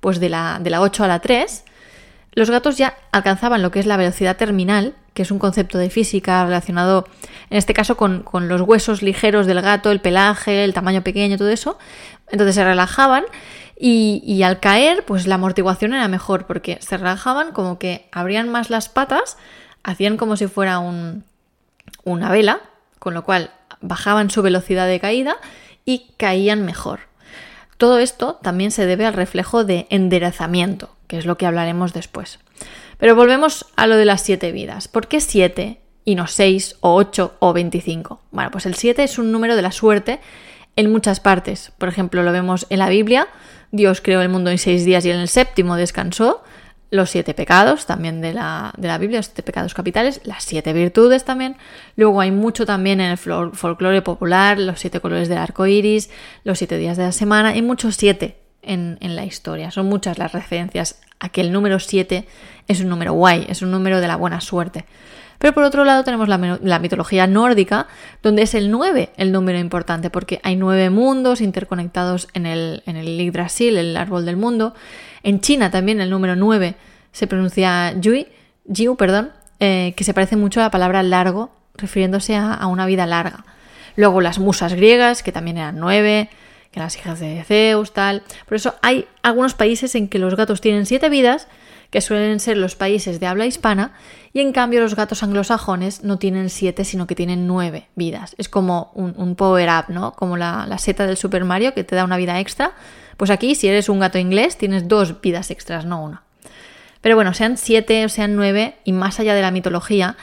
pues 0.00 0.20
de 0.20 0.28
la, 0.28 0.60
de 0.62 0.70
la 0.70 0.80
8 0.80 1.04
a 1.04 1.08
la 1.08 1.20
3, 1.20 1.64
los 2.34 2.50
gatos 2.50 2.78
ya 2.78 2.96
alcanzaban 3.12 3.60
lo 3.60 3.70
que 3.70 3.80
es 3.80 3.86
la 3.86 3.96
velocidad 3.98 4.36
terminal, 4.36 4.94
que 5.12 5.22
es 5.22 5.30
un 5.30 5.38
concepto 5.38 5.76
de 5.76 5.90
física 5.90 6.44
relacionado, 6.44 7.06
en 7.50 7.58
este 7.58 7.74
caso, 7.74 7.98
con, 7.98 8.22
con, 8.22 8.48
los 8.48 8.62
huesos 8.62 9.02
ligeros 9.02 9.46
del 9.46 9.60
gato, 9.60 9.90
el 9.90 10.00
pelaje, 10.00 10.64
el 10.64 10.72
tamaño 10.72 11.02
pequeño, 11.02 11.36
todo 11.36 11.50
eso. 11.50 11.78
Entonces 12.30 12.54
se 12.54 12.64
relajaban 12.64 13.24
y, 13.76 14.42
al 14.42 14.60
caer, 14.60 15.04
pues 15.04 15.26
la 15.26 15.34
amortiguación 15.36 15.94
era 15.94 16.06
mejor, 16.08 16.46
porque 16.46 16.78
se 16.80 16.96
relajaban 16.96 17.52
como 17.52 17.78
que 17.78 18.08
abrían 18.12 18.48
más 18.48 18.70
las 18.70 18.88
patas, 18.88 19.36
hacían 19.82 20.16
como 20.16 20.36
si 20.36 20.46
fuera 20.46 20.78
un, 20.78 21.24
una 22.04 22.30
vela, 22.30 22.60
con 22.98 23.14
lo 23.14 23.24
cual 23.24 23.50
bajaban 23.80 24.30
su 24.30 24.42
velocidad 24.42 24.86
de 24.86 25.00
caída 25.00 25.36
y 25.84 26.12
caían 26.16 26.64
mejor. 26.64 27.00
Todo 27.76 27.98
esto 27.98 28.38
también 28.42 28.70
se 28.70 28.86
debe 28.86 29.06
al 29.06 29.14
reflejo 29.14 29.64
de 29.64 29.86
enderezamiento, 29.90 30.94
que 31.08 31.18
es 31.18 31.26
lo 31.26 31.36
que 31.36 31.46
hablaremos 31.46 31.92
después. 31.92 32.38
Pero 32.98 33.16
volvemos 33.16 33.66
a 33.74 33.88
lo 33.88 33.96
de 33.96 34.04
las 34.04 34.22
siete 34.22 34.52
vidas. 34.52 34.86
¿Por 34.86 35.08
qué 35.08 35.20
siete 35.20 35.80
y 36.04 36.14
no 36.14 36.28
seis 36.28 36.76
o 36.80 36.94
ocho 36.94 37.34
o 37.40 37.52
veinticinco? 37.52 38.20
Bueno, 38.30 38.52
pues 38.52 38.66
el 38.66 38.76
siete 38.76 39.02
es 39.02 39.18
un 39.18 39.32
número 39.32 39.56
de 39.56 39.62
la 39.62 39.72
suerte 39.72 40.20
en 40.76 40.90
muchas 40.90 41.20
partes. 41.20 41.72
Por 41.78 41.88
ejemplo, 41.88 42.22
lo 42.22 42.32
vemos 42.32 42.66
en 42.70 42.78
la 42.78 42.88
Biblia. 42.88 43.28
Dios 43.70 44.00
creó 44.00 44.20
el 44.22 44.28
mundo 44.28 44.50
en 44.50 44.58
seis 44.58 44.84
días 44.84 45.04
y 45.04 45.10
en 45.10 45.18
el 45.18 45.28
séptimo 45.28 45.76
descansó. 45.76 46.42
Los 46.90 47.08
siete 47.08 47.32
pecados 47.32 47.86
también 47.86 48.20
de 48.20 48.34
la, 48.34 48.74
de 48.76 48.86
la 48.86 48.98
Biblia, 48.98 49.20
los 49.20 49.26
siete 49.26 49.42
pecados 49.42 49.72
capitales, 49.72 50.20
las 50.24 50.44
siete 50.44 50.74
virtudes 50.74 51.24
también. 51.24 51.56
Luego 51.96 52.20
hay 52.20 52.30
mucho 52.30 52.66
también 52.66 53.00
en 53.00 53.10
el 53.12 53.16
folclore 53.16 54.02
popular, 54.02 54.58
los 54.58 54.78
siete 54.78 55.00
colores 55.00 55.30
del 55.30 55.38
arco 55.38 55.66
iris, 55.66 56.10
los 56.44 56.58
siete 56.58 56.76
días 56.76 56.98
de 56.98 57.04
la 57.04 57.12
semana, 57.12 57.56
y 57.56 57.62
muchos 57.62 57.96
siete 57.96 58.42
en, 58.60 58.98
en, 59.00 59.16
la 59.16 59.24
historia. 59.24 59.70
Son 59.70 59.86
muchas 59.86 60.18
las 60.18 60.32
referencias 60.32 61.00
a 61.18 61.28
que 61.28 61.40
el 61.40 61.52
número 61.52 61.78
7 61.78 62.26
es 62.68 62.80
un 62.80 62.88
número 62.88 63.12
guay, 63.12 63.46
es 63.48 63.62
un 63.62 63.70
número 63.70 64.00
de 64.00 64.08
la 64.08 64.16
buena 64.16 64.40
suerte. 64.40 64.84
Pero 65.42 65.54
por 65.54 65.64
otro 65.64 65.84
lado 65.84 66.04
tenemos 66.04 66.28
la, 66.28 66.78
mitología 66.78 67.26
nórdica, 67.26 67.88
donde 68.22 68.42
es 68.42 68.54
el 68.54 68.70
9 68.70 69.10
el 69.16 69.32
número 69.32 69.58
importante, 69.58 70.08
porque 70.08 70.38
hay 70.44 70.54
nueve 70.54 70.88
mundos 70.88 71.40
interconectados 71.40 72.28
en 72.32 72.46
el, 72.46 72.84
en 72.86 72.94
el 72.94 73.18
Yggdrasil, 73.18 73.76
el 73.76 73.96
árbol 73.96 74.24
del 74.24 74.36
mundo. 74.36 74.72
En 75.24 75.40
China 75.40 75.72
también 75.72 76.00
el 76.00 76.10
número 76.10 76.36
9 76.36 76.76
se 77.10 77.26
pronuncia 77.26 77.92
Yui, 77.98 78.28
Jiu, 78.72 78.94
perdón, 78.94 79.32
eh, 79.58 79.94
que 79.96 80.04
se 80.04 80.14
parece 80.14 80.36
mucho 80.36 80.60
a 80.60 80.62
la 80.62 80.70
palabra 80.70 81.02
largo, 81.02 81.50
refiriéndose 81.74 82.36
a, 82.36 82.54
a 82.54 82.68
una 82.68 82.86
vida 82.86 83.04
larga. 83.06 83.44
Luego 83.96 84.20
las 84.20 84.38
musas 84.38 84.74
griegas, 84.74 85.24
que 85.24 85.32
también 85.32 85.58
eran 85.58 85.80
nueve, 85.80 86.30
que 86.70 86.78
las 86.78 86.96
hijas 86.96 87.18
de 87.18 87.42
Zeus, 87.42 87.92
tal. 87.92 88.22
Por 88.46 88.54
eso 88.54 88.76
hay 88.80 89.06
algunos 89.22 89.54
países 89.54 89.96
en 89.96 90.06
que 90.06 90.20
los 90.20 90.36
gatos 90.36 90.60
tienen 90.60 90.86
siete 90.86 91.08
vidas, 91.08 91.48
que 91.92 92.00
suelen 92.00 92.40
ser 92.40 92.56
los 92.56 92.74
países 92.74 93.20
de 93.20 93.26
habla 93.26 93.44
hispana, 93.44 93.92
y 94.32 94.40
en 94.40 94.52
cambio 94.52 94.80
los 94.80 94.96
gatos 94.96 95.22
anglosajones 95.22 96.02
no 96.02 96.18
tienen 96.18 96.48
siete, 96.48 96.86
sino 96.86 97.06
que 97.06 97.14
tienen 97.14 97.46
nueve 97.46 97.90
vidas. 97.94 98.34
Es 98.38 98.48
como 98.48 98.90
un, 98.94 99.12
un 99.18 99.36
power 99.36 99.68
up, 99.68 99.92
¿no? 99.92 100.14
Como 100.14 100.38
la, 100.38 100.64
la, 100.66 100.78
seta 100.78 101.06
del 101.06 101.18
Super 101.18 101.44
Mario 101.44 101.74
que 101.74 101.84
te 101.84 101.94
da 101.94 102.04
una 102.04 102.16
vida 102.16 102.40
extra. 102.40 102.72
Pues 103.18 103.30
aquí, 103.30 103.54
si 103.54 103.68
eres 103.68 103.90
un 103.90 104.00
gato 104.00 104.16
inglés, 104.16 104.56
tienes 104.56 104.88
dos 104.88 105.20
vidas 105.20 105.50
extras, 105.50 105.84
no 105.84 106.02
una. 106.02 106.22
Pero 107.02 107.14
bueno, 107.14 107.34
sean 107.34 107.58
siete 107.58 108.06
o 108.06 108.08
sean 108.08 108.36
nueve, 108.36 108.76
y 108.84 108.92
más 108.92 109.20
allá 109.20 109.34
de 109.34 109.42
la 109.42 109.50
mitología, 109.50 110.16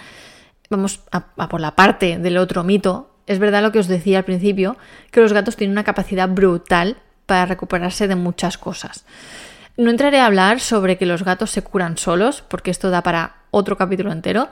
vamos 0.71 1.01
a 1.11 1.49
por 1.49 1.61
la 1.61 1.75
parte 1.75 2.17
del 2.17 2.37
otro 2.37 2.63
mito, 2.63 3.11
es 3.27 3.37
verdad 3.37 3.61
lo 3.61 3.71
que 3.71 3.77
os 3.77 3.87
decía 3.87 4.17
al 4.17 4.25
principio, 4.25 4.75
que 5.11 5.21
los 5.21 5.33
gatos 5.33 5.55
tienen 5.55 5.73
una 5.73 5.83
capacidad 5.83 6.27
brutal 6.27 6.97
para 7.27 7.45
recuperarse 7.45 8.07
de 8.07 8.15
muchas 8.15 8.57
cosas. 8.57 9.05
No 9.79 9.91
entraré 9.91 10.19
a 10.19 10.25
hablar 10.25 10.59
sobre 10.59 10.97
que 10.97 11.05
los 11.05 11.23
gatos 11.23 11.51
se 11.51 11.61
curan 11.61 11.97
solos, 11.97 12.43
porque 12.45 12.69
esto 12.69 12.89
da 12.89 13.01
para 13.01 13.35
otro 13.49 13.77
capítulo 13.77 14.11
entero, 14.11 14.49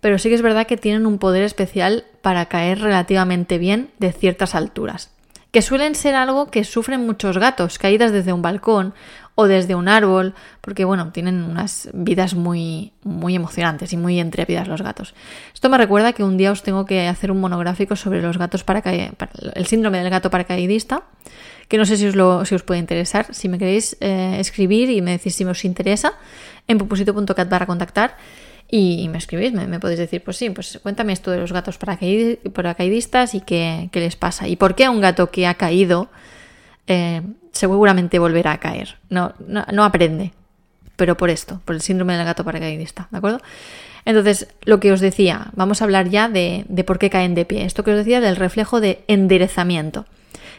pero 0.00 0.16
sí 0.16 0.28
que 0.28 0.36
es 0.36 0.42
verdad 0.42 0.68
que 0.68 0.76
tienen 0.76 1.06
un 1.06 1.18
poder 1.18 1.42
especial 1.42 2.04
para 2.22 2.46
caer 2.46 2.78
relativamente 2.78 3.58
bien 3.58 3.90
de 3.98 4.12
ciertas 4.12 4.54
alturas, 4.54 5.10
que 5.50 5.60
suelen 5.60 5.96
ser 5.96 6.14
algo 6.14 6.52
que 6.52 6.62
sufren 6.62 7.04
muchos 7.04 7.36
gatos, 7.36 7.80
caídas 7.80 8.12
desde 8.12 8.32
un 8.32 8.42
balcón 8.42 8.94
o 9.40 9.46
desde 9.46 9.74
un 9.74 9.88
árbol, 9.88 10.34
porque 10.60 10.84
bueno, 10.84 11.10
tienen 11.12 11.42
unas 11.42 11.88
vidas 11.94 12.34
muy, 12.34 12.92
muy 13.02 13.34
emocionantes 13.34 13.92
y 13.94 13.96
muy 13.96 14.20
intrépidas 14.20 14.68
los 14.68 14.82
gatos. 14.82 15.14
Esto 15.54 15.70
me 15.70 15.78
recuerda 15.78 16.12
que 16.12 16.22
un 16.22 16.36
día 16.36 16.52
os 16.52 16.62
tengo 16.62 16.84
que 16.84 17.08
hacer 17.08 17.30
un 17.30 17.40
monográfico 17.40 17.96
sobre 17.96 18.20
los 18.20 18.36
gatos 18.36 18.64
para 18.64 18.82
el 18.90 19.66
síndrome 19.66 19.98
del 19.98 20.10
gato 20.10 20.28
paracaidista, 20.30 21.04
que 21.68 21.78
no 21.78 21.86
sé 21.86 21.96
si 21.96 22.06
os, 22.06 22.16
lo, 22.16 22.44
si 22.44 22.54
os 22.54 22.62
puede 22.62 22.80
interesar. 22.80 23.32
Si 23.32 23.48
me 23.48 23.56
queréis 23.56 23.96
eh, 24.00 24.36
escribir 24.38 24.90
y 24.90 25.00
me 25.00 25.12
decís 25.12 25.34
si 25.34 25.44
os 25.44 25.64
interesa, 25.64 26.12
en 26.68 26.76
propósito.cat 26.76 27.48
para 27.48 27.64
contactar 27.64 28.16
y, 28.72 29.08
me 29.08 29.18
escribís, 29.18 29.52
me, 29.52 29.80
podéis 29.80 29.98
decir, 29.98 30.22
pues 30.22 30.36
sí, 30.36 30.50
pues 30.50 30.78
cuéntame 30.82 31.12
esto 31.12 31.32
de 31.32 31.38
los 31.38 31.52
gatos 31.52 31.76
paracaidistas 31.78 33.34
y 33.34 33.40
qué, 33.40 33.90
les 33.92 34.16
pasa. 34.16 34.46
Y 34.46 34.54
por 34.54 34.76
qué 34.76 34.88
un 34.88 35.00
gato 35.00 35.30
que 35.30 35.48
ha 35.48 35.54
caído 35.54 36.08
eh, 36.92 37.22
seguramente 37.52 38.18
volverá 38.18 38.50
a 38.50 38.58
caer. 38.58 38.98
No, 39.10 39.32
no, 39.38 39.84
aprende, 39.84 40.32
pero 40.96 41.16
por 41.16 41.30
esto, 41.30 41.60
por 41.64 41.76
el 41.76 41.82
síndrome 41.82 42.16
del 42.16 42.26
gato 42.26 42.44
paracaidista, 42.44 43.06
¿de 43.12 43.18
acuerdo? 43.18 43.40
Entonces, 44.04 44.48
lo 44.62 44.80
que 44.80 44.90
os 44.90 44.98
decía, 44.98 45.52
vamos 45.54 45.80
a 45.80 45.84
hablar 45.84 46.08
ya 46.08 46.28
de, 46.28 46.64
de, 46.68 46.82
por 46.82 46.98
qué 46.98 47.08
caen 47.08 47.36
de 47.36 47.44
pie. 47.44 47.64
Esto 47.64 47.84
que 47.84 47.92
os 47.92 47.96
decía 47.96 48.20
del 48.20 48.34
reflejo 48.34 48.80
de 48.80 49.04
enderezamiento, 49.06 50.04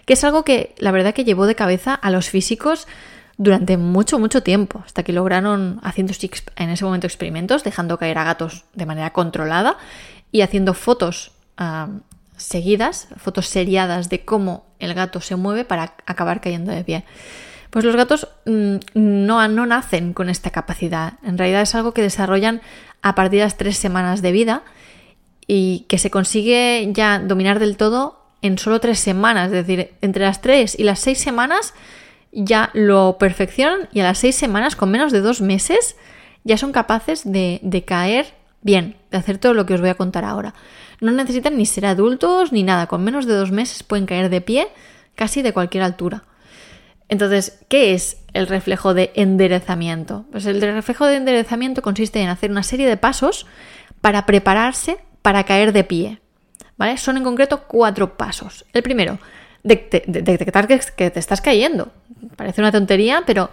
que 0.05 0.13
es 0.13 0.23
algo 0.23 0.45
que 0.45 0.73
la 0.77 0.91
verdad 0.91 1.13
que 1.13 1.25
llevó 1.25 1.47
de 1.47 1.55
cabeza 1.55 1.93
a 1.93 2.09
los 2.11 2.29
físicos 2.29 2.87
durante 3.35 3.75
mucho, 3.75 4.17
mucho 4.17 4.41
tiempo, 4.41 4.81
hasta 4.85 5.03
que 5.03 5.11
lograron 5.11 5.81
haciendo 5.83 6.13
en 6.55 6.69
ese 6.69 6.85
momento 6.85 7.07
experimentos, 7.07 7.65
dejando 7.65 7.97
caer 7.97 8.19
a 8.19 8.23
gatos 8.23 8.63
de 8.73 8.85
manera 8.85 9.11
controlada 9.11 9.77
y 10.31 10.41
haciendo 10.41 10.73
fotos 10.75 11.33
ah, 11.57 11.89
seguidas, 12.43 13.07
fotos 13.17 13.47
seriadas 13.47 14.09
de 14.09 14.25
cómo 14.25 14.65
el 14.79 14.93
gato 14.93 15.21
se 15.21 15.35
mueve 15.35 15.65
para 15.65 15.95
acabar 16.05 16.41
cayendo 16.41 16.71
de 16.71 16.83
pie. 16.83 17.03
Pues 17.69 17.85
los 17.85 17.95
gatos 17.95 18.27
mm, 18.45 18.75
no, 18.93 19.47
no 19.47 19.65
nacen 19.65 20.13
con 20.13 20.29
esta 20.29 20.49
capacidad, 20.49 21.13
en 21.23 21.37
realidad 21.37 21.61
es 21.61 21.75
algo 21.75 21.93
que 21.93 22.01
desarrollan 22.01 22.61
a 23.01 23.15
partir 23.15 23.39
de 23.39 23.45
las 23.45 23.57
tres 23.57 23.77
semanas 23.77 24.21
de 24.21 24.31
vida 24.31 24.63
y 25.47 25.85
que 25.87 25.97
se 25.97 26.11
consigue 26.11 26.89
ya 26.93 27.19
dominar 27.19 27.59
del 27.59 27.77
todo 27.77 28.21
en 28.41 28.57
solo 28.57 28.79
tres 28.79 28.99
semanas, 28.99 29.47
es 29.47 29.65
decir, 29.65 29.93
entre 30.01 30.25
las 30.25 30.41
tres 30.41 30.77
y 30.77 30.83
las 30.83 30.99
seis 30.99 31.19
semanas 31.19 31.73
ya 32.31 32.69
lo 32.73 33.17
perfeccionan 33.19 33.89
y 33.91 33.99
a 33.99 34.03
las 34.03 34.19
seis 34.19 34.35
semanas, 34.35 34.75
con 34.75 34.89
menos 34.89 35.11
de 35.11 35.21
dos 35.21 35.41
meses, 35.41 35.95
ya 36.43 36.57
son 36.57 36.71
capaces 36.71 37.29
de, 37.29 37.83
caer 37.85 38.33
bien, 38.61 38.95
de 39.11 39.17
hacer 39.17 39.37
todo 39.37 39.53
lo 39.53 39.65
que 39.65 39.73
os 39.73 39.81
voy 39.81 39.89
a 39.89 39.95
contar 39.95 40.25
ahora. 40.25 40.53
No 41.01 41.11
necesitan 41.11 41.57
ni 41.57 41.65
ser 41.65 41.85
adultos 41.85 42.53
ni 42.53 42.63
nada, 42.63 42.87
con 42.87 43.03
menos 43.03 43.25
de 43.25 43.33
dos 43.33 43.51
meses 43.51 43.83
pueden 43.83 44.05
caer 44.05 44.29
de 44.29 44.39
pie 44.39 44.67
casi 45.15 45.41
de 45.41 45.51
cualquier 45.51 45.83
altura. 45.83 46.23
Entonces, 47.09 47.59
¿qué 47.67 47.93
es 47.93 48.19
el 48.33 48.47
reflejo 48.47 48.93
de 48.93 49.11
enderezamiento? 49.15 50.25
Pues 50.31 50.45
el 50.45 50.61
reflejo 50.61 51.05
de 51.07 51.17
enderezamiento 51.17 51.81
consiste 51.81 52.21
en 52.21 52.29
hacer 52.29 52.51
una 52.51 52.63
serie 52.63 52.87
de 52.87 52.95
pasos 52.95 53.45
para 53.99 54.25
prepararse 54.25 54.99
para 55.21 55.43
caer 55.43 55.73
de 55.73 55.83
pie. 55.83 56.21
¿Vale? 56.77 56.97
Son 56.97 57.17
en 57.17 57.23
concreto 57.23 57.63
cuatro 57.67 58.15
pasos. 58.15 58.65
El 58.71 58.81
primero, 58.81 59.19
detectar 59.63 60.67
que 60.67 61.09
te 61.09 61.19
estás 61.19 61.41
cayendo. 61.41 61.91
Parece 62.35 62.61
una 62.61 62.71
tontería, 62.71 63.23
pero 63.25 63.51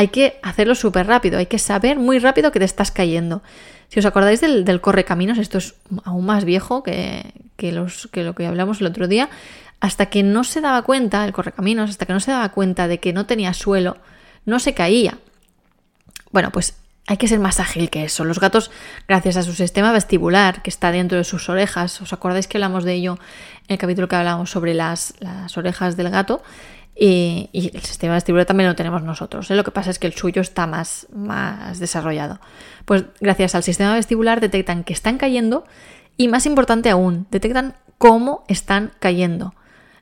hay 0.00 0.08
que 0.08 0.40
hacerlo 0.42 0.74
súper 0.74 1.06
rápido, 1.06 1.36
hay 1.36 1.44
que 1.44 1.58
saber 1.58 1.98
muy 1.98 2.18
rápido 2.20 2.52
que 2.52 2.58
te 2.58 2.64
estás 2.64 2.90
cayendo. 2.90 3.42
Si 3.88 3.98
os 3.98 4.06
acordáis 4.06 4.40
del, 4.40 4.80
correcaminos, 4.80 5.36
esto 5.36 5.58
es 5.58 5.74
aún 6.04 6.24
más 6.24 6.46
viejo 6.46 6.82
que, 6.82 7.34
que 7.58 7.70
lo 7.70 8.34
que 8.34 8.46
hablamos 8.46 8.80
el 8.80 8.86
otro 8.86 9.08
día, 9.08 9.28
hasta 9.78 10.06
que 10.06 10.22
no 10.22 10.42
se 10.42 10.62
daba 10.62 10.80
cuenta, 10.80 11.22
el 11.26 11.34
correcaminos, 11.34 11.90
hasta 11.90 12.06
que 12.06 12.14
no 12.14 12.20
se 12.20 12.30
daba 12.30 12.48
cuenta 12.48 12.88
de 12.88 12.98
que 12.98 13.12
no 13.12 13.26
tenía 13.26 13.52
suelo, 13.52 13.98
no 14.46 14.58
se 14.58 14.72
caía. 14.72 15.18
Bueno, 16.30 16.50
pues 16.50 16.78
hay 17.06 17.18
que 17.18 17.28
ser 17.28 17.38
más 17.38 17.60
ágil 17.60 17.90
que 17.90 18.04
eso. 18.04 18.24
Los 18.24 18.40
gatos, 18.40 18.70
gracias 19.06 19.36
a 19.36 19.42
su 19.42 19.52
sistema 19.52 19.92
vestibular 19.92 20.62
que 20.62 20.70
está 20.70 20.92
dentro 20.92 21.18
de 21.18 21.24
sus 21.24 21.50
orejas, 21.50 22.00
¿os 22.00 22.14
acordáis 22.14 22.46
que 22.46 22.56
hablamos 22.56 22.84
de 22.84 22.94
ello 22.94 23.18
en 23.68 23.74
el 23.74 23.78
capítulo 23.78 24.08
que 24.08 24.16
hablamos 24.16 24.48
sobre 24.48 24.72
las 24.72 25.12
orejas 25.58 25.98
del 25.98 26.08
gato? 26.08 26.42
Y, 27.02 27.48
el 27.54 27.80
sistema 27.80 28.12
vestibular 28.12 28.44
también 28.44 28.68
lo 28.68 28.76
tenemos 28.76 29.02
nosotros. 29.02 29.50
¿eh? 29.50 29.54
Lo 29.54 29.64
que 29.64 29.70
pasa 29.70 29.88
es 29.88 29.98
que 29.98 30.06
el 30.06 30.12
suyo 30.12 30.42
está 30.42 30.66
más, 30.66 31.06
desarrollado. 31.78 32.40
Pues 32.84 33.04
gracias 33.20 33.54
al 33.54 33.62
sistema 33.62 33.94
vestibular 33.94 34.42
detectan 34.42 34.84
que 34.84 34.92
están 34.92 35.16
cayendo 35.16 35.64
y 36.18 36.28
más 36.28 36.44
importante 36.44 36.90
aún, 36.90 37.26
detectan 37.30 37.74
cómo 37.96 38.44
están 38.48 38.92
cayendo. 38.98 39.54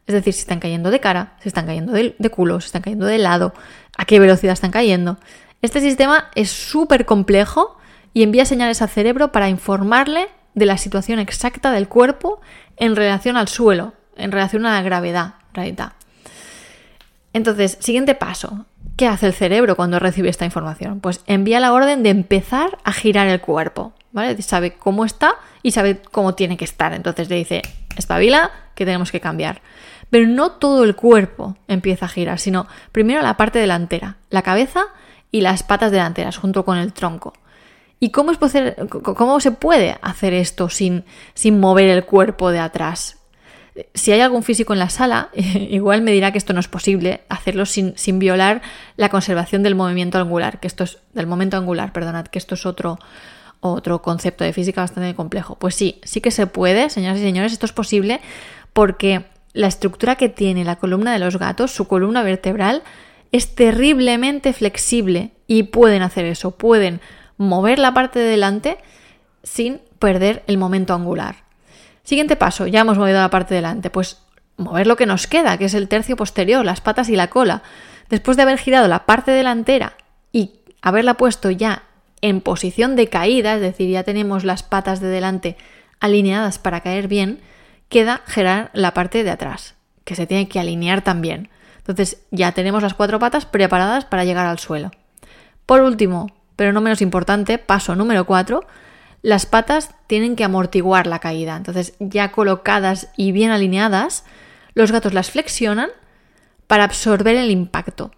Es 0.08 0.14
decir, 0.14 0.34
si 0.34 0.40
están 0.40 0.58
cayendo 0.58 0.90
de 0.90 0.98
cara, 0.98 1.36
si 1.40 1.48
están 1.48 1.66
cayendo 1.66 1.92
de, 1.92 2.30
culo, 2.30 2.60
si 2.60 2.66
están 2.66 2.82
cayendo 2.82 3.06
de 3.06 3.18
lado, 3.18 3.54
a 3.96 4.04
qué 4.04 4.18
velocidad 4.18 4.54
están 4.54 4.72
cayendo. 4.72 5.18
Este 5.62 5.80
sistema 5.80 6.30
es 6.34 6.50
súper 6.50 7.06
complejo 7.06 7.78
y 8.12 8.24
envía 8.24 8.44
señales 8.44 8.82
al 8.82 8.88
cerebro 8.88 9.30
para 9.30 9.48
informarle 9.48 10.26
de 10.54 10.66
la 10.66 10.78
situación 10.78 11.20
exacta 11.20 11.70
del 11.70 11.86
cuerpo 11.86 12.40
en 12.76 12.96
relación 12.96 13.36
al 13.36 13.46
suelo, 13.46 13.92
en 14.16 14.32
relación 14.32 14.66
a 14.66 14.72
la 14.72 14.82
gravedad, 14.82 15.34
realidad. 15.54 15.92
Entonces, 17.38 17.78
siguiente 17.80 18.16
paso. 18.16 18.66
¿Qué 18.96 19.06
hace 19.06 19.26
el 19.26 19.32
cerebro 19.32 19.76
cuando 19.76 20.00
recibe 20.00 20.28
esta 20.28 20.44
información? 20.44 20.98
Pues 20.98 21.22
envía 21.26 21.60
la 21.60 21.72
orden 21.72 22.02
de 22.02 22.10
empezar 22.10 22.78
a 22.82 22.92
girar 22.92 23.28
el 23.28 23.40
cuerpo, 23.40 23.92
¿vale? 24.10 24.42
Sabe 24.42 24.72
cómo 24.72 25.04
está 25.04 25.36
y 25.62 25.70
sabe 25.70 26.02
cómo 26.10 26.34
tiene 26.34 26.56
que 26.56 26.64
estar. 26.64 26.92
Entonces 26.92 27.28
le 27.28 27.36
dice, 27.36 27.62
espabila, 27.96 28.50
que 28.74 28.84
tenemos 28.84 29.12
que 29.12 29.20
cambiar. 29.20 29.62
Pero 30.10 30.26
no 30.26 30.50
todo 30.52 30.82
el 30.82 30.96
cuerpo 30.96 31.56
empieza 31.68 32.06
a 32.06 32.08
girar, 32.08 32.40
sino 32.40 32.66
primero 32.90 33.22
la 33.22 33.36
parte 33.36 33.60
delantera, 33.60 34.16
la 34.30 34.42
cabeza 34.42 34.86
y 35.30 35.42
las 35.42 35.62
patas 35.62 35.92
delanteras 35.92 36.38
junto 36.38 36.64
con 36.64 36.76
el 36.76 36.92
tronco. 36.92 37.34
¿Y 38.00 38.10
cómo, 38.10 38.32
es 38.32 38.38
cómo 39.02 39.38
se 39.38 39.52
puede 39.52 39.96
hacer 40.02 40.34
esto 40.34 40.68
sin, 40.70 41.04
sin 41.34 41.60
mover 41.60 41.88
el 41.88 42.04
cuerpo 42.04 42.50
de 42.50 42.58
atrás? 42.58 43.17
Si 43.94 44.12
hay 44.12 44.20
algún 44.20 44.42
físico 44.42 44.72
en 44.72 44.78
la 44.78 44.90
sala, 44.90 45.30
igual 45.34 46.02
me 46.02 46.12
dirá 46.12 46.32
que 46.32 46.38
esto 46.38 46.52
no 46.52 46.60
es 46.60 46.68
posible, 46.68 47.22
hacerlo 47.28 47.66
sin, 47.66 47.94
violar 48.18 48.62
la 48.96 49.08
conservación 49.08 49.62
del 49.62 49.74
movimiento 49.74 50.18
angular, 50.18 50.60
que 50.60 50.66
esto 50.66 50.84
es 50.84 50.98
del 51.12 51.26
momento 51.26 51.56
angular, 51.56 51.92
perdonad, 51.92 52.26
que 52.26 52.38
esto 52.38 52.54
es 52.54 52.66
otro, 52.66 52.98
otro 53.60 54.02
concepto 54.02 54.44
de 54.44 54.52
física 54.52 54.80
bastante 54.80 55.14
complejo. 55.14 55.56
Pues 55.56 55.74
sí, 55.74 56.00
sí 56.02 56.20
que 56.20 56.30
se 56.30 56.46
puede, 56.46 56.90
señoras 56.90 57.18
y 57.18 57.22
señores, 57.22 57.52
esto 57.52 57.66
es 57.66 57.72
posible 57.72 58.20
porque 58.72 59.24
la 59.52 59.66
estructura 59.66 60.16
que 60.16 60.28
tiene 60.28 60.64
la 60.64 60.76
columna 60.76 61.12
de 61.12 61.18
los 61.18 61.38
gatos, 61.38 61.72
su 61.72 61.88
columna 61.88 62.22
vertebral, 62.22 62.82
es 63.32 63.54
terriblemente 63.54 64.52
flexible 64.52 65.32
y 65.46 65.64
pueden 65.64 66.02
hacer 66.02 66.24
eso, 66.24 66.52
pueden 66.52 67.00
mover 67.36 67.78
la 67.78 67.94
parte 67.94 68.18
de 68.18 68.28
delante 68.28 68.78
sin 69.42 69.80
perder 69.98 70.42
el 70.46 70.58
momento 70.58 70.94
angular. 70.94 71.47
Siguiente 72.08 72.36
paso, 72.36 72.66
ya 72.66 72.80
hemos 72.80 72.96
movido 72.96 73.20
la 73.20 73.28
parte 73.28 73.52
de 73.52 73.58
delante, 73.58 73.90
pues 73.90 74.22
mover 74.56 74.86
lo 74.86 74.96
que 74.96 75.04
nos 75.04 75.26
queda, 75.26 75.58
que 75.58 75.66
es 75.66 75.74
el 75.74 75.88
tercio 75.88 76.16
posterior, 76.16 76.64
las 76.64 76.80
patas 76.80 77.10
y 77.10 77.16
la 77.16 77.28
cola. 77.28 77.62
Después 78.08 78.38
de 78.38 78.44
haber 78.44 78.56
girado 78.56 78.88
la 78.88 79.04
parte 79.04 79.30
delantera 79.30 79.92
y 80.32 80.52
haberla 80.80 81.18
puesto 81.18 81.50
ya 81.50 81.82
en 82.22 82.40
posición 82.40 82.96
de 82.96 83.08
caída, 83.08 83.56
es 83.56 83.60
decir, 83.60 83.90
ya 83.90 84.04
tenemos 84.04 84.44
las 84.44 84.62
patas 84.62 85.00
de 85.00 85.08
delante 85.08 85.58
alineadas 86.00 86.58
para 86.58 86.80
caer 86.80 87.08
bien, 87.08 87.42
queda 87.90 88.22
girar 88.26 88.70
la 88.72 88.94
parte 88.94 89.22
de 89.22 89.30
atrás, 89.30 89.74
que 90.04 90.14
se 90.14 90.26
tiene 90.26 90.48
que 90.48 90.58
alinear 90.58 91.02
también. 91.02 91.50
Entonces 91.76 92.22
ya 92.30 92.52
tenemos 92.52 92.82
las 92.82 92.94
cuatro 92.94 93.18
patas 93.18 93.44
preparadas 93.44 94.06
para 94.06 94.24
llegar 94.24 94.46
al 94.46 94.58
suelo. 94.58 94.92
Por 95.66 95.82
último, 95.82 96.32
pero 96.56 96.72
no 96.72 96.80
menos 96.80 97.02
importante, 97.02 97.58
paso 97.58 97.94
número 97.94 98.24
cuatro, 98.24 98.66
las 99.22 99.46
patas 99.46 99.90
tienen 100.06 100.36
que 100.36 100.44
amortiguar 100.44 101.06
la 101.06 101.18
caída. 101.18 101.56
Entonces 101.56 101.94
ya 101.98 102.32
colocadas 102.32 103.08
y 103.16 103.32
bien 103.32 103.50
alineadas, 103.50 104.24
los 104.74 104.92
gatos 104.92 105.14
las 105.14 105.30
flexionan 105.30 105.90
para 106.66 106.84
absorber 106.84 107.36
el 107.36 107.50
impacto. 107.50 108.12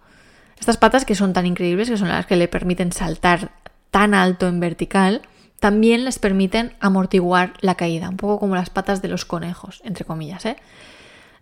Estas 0.59 0.77
patas 0.77 1.05
que 1.05 1.15
son 1.15 1.33
tan 1.33 1.45
increíbles, 1.45 1.89
que 1.89 1.97
son 1.97 2.09
las 2.09 2.27
que 2.27 2.35
le 2.35 2.47
permiten 2.47 2.91
saltar 2.91 3.51
tan 3.89 4.13
alto 4.13 4.47
en 4.47 4.59
vertical, 4.59 5.21
también 5.59 6.05
les 6.05 6.19
permiten 6.19 6.73
amortiguar 6.79 7.53
la 7.61 7.75
caída, 7.75 8.09
un 8.09 8.17
poco 8.17 8.39
como 8.39 8.55
las 8.55 8.69
patas 8.69 9.01
de 9.01 9.07
los 9.07 9.25
conejos, 9.25 9.81
entre 9.83 10.05
comillas. 10.05 10.45
¿eh? 10.45 10.55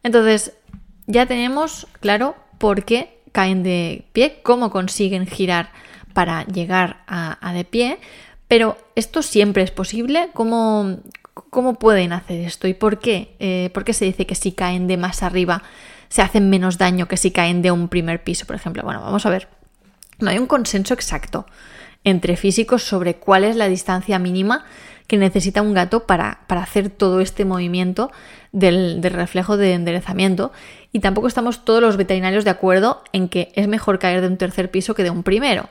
Entonces, 0.03 0.53
ya 1.07 1.25
tenemos 1.25 1.87
claro 1.99 2.35
por 2.57 2.83
qué 2.85 3.21
caen 3.31 3.63
de 3.63 4.05
pie, 4.11 4.41
cómo 4.43 4.71
consiguen 4.71 5.25
girar 5.25 5.71
para 6.13 6.43
llegar 6.45 7.03
a, 7.07 7.53
de 7.53 7.63
pie, 7.63 7.99
pero 8.49 8.77
esto 8.95 9.21
siempre 9.21 9.63
es 9.63 9.71
posible. 9.71 10.29
¿Cómo, 10.33 10.97
cómo 11.49 11.75
pueden 11.75 12.11
hacer 12.11 12.41
esto 12.41 12.67
y 12.67 12.73
por 12.73 12.99
qué? 12.99 13.35
Eh, 13.39 13.69
¿Por 13.73 13.85
qué 13.85 13.93
se 13.93 14.05
dice 14.05 14.25
que 14.25 14.35
si 14.35 14.51
caen 14.51 14.87
de 14.87 14.97
más 14.97 15.23
arriba 15.23 15.63
se 16.09 16.23
hacen 16.23 16.49
menos 16.49 16.79
daño 16.79 17.07
que 17.07 17.15
si 17.15 17.29
caen 17.29 17.61
de 17.61 17.71
un 17.71 17.87
primer 17.87 18.23
piso, 18.23 18.47
por 18.47 18.55
ejemplo? 18.55 18.81
Bueno, 18.83 19.01
vamos 19.01 19.25
a 19.27 19.29
ver. 19.29 19.47
No 20.17 20.31
hay 20.31 20.39
un 20.39 20.47
consenso 20.47 20.95
exacto 20.95 21.45
entre 22.03 22.37
físicos 22.37 22.83
sobre 22.83 23.17
cuál 23.17 23.43
es 23.43 23.55
la 23.55 23.69
distancia 23.69 24.17
mínima 24.17 24.65
que 25.05 25.17
necesita 25.17 25.61
un 25.61 25.75
gato 25.75 26.07
para, 26.07 26.39
hacer 26.47 26.89
todo 26.89 27.19
este 27.19 27.45
movimiento 27.45 28.11
del, 28.51 29.01
reflejo 29.03 29.57
de 29.57 29.73
enderezamiento. 29.73 30.51
Y 30.91 31.01
tampoco 31.01 31.27
estamos 31.27 31.65
todos 31.65 31.81
los 31.81 31.97
veterinarios 31.97 32.45
de 32.45 32.51
acuerdo 32.51 33.03
en 33.13 33.29
que 33.29 33.51
es 33.53 33.67
mejor 33.67 33.99
caer 33.99 34.21
de 34.21 34.27
un 34.27 34.37
tercer 34.37 34.71
piso 34.71 34.95
que 34.95 35.03
de 35.03 35.11
un 35.11 35.21
primero. 35.21 35.69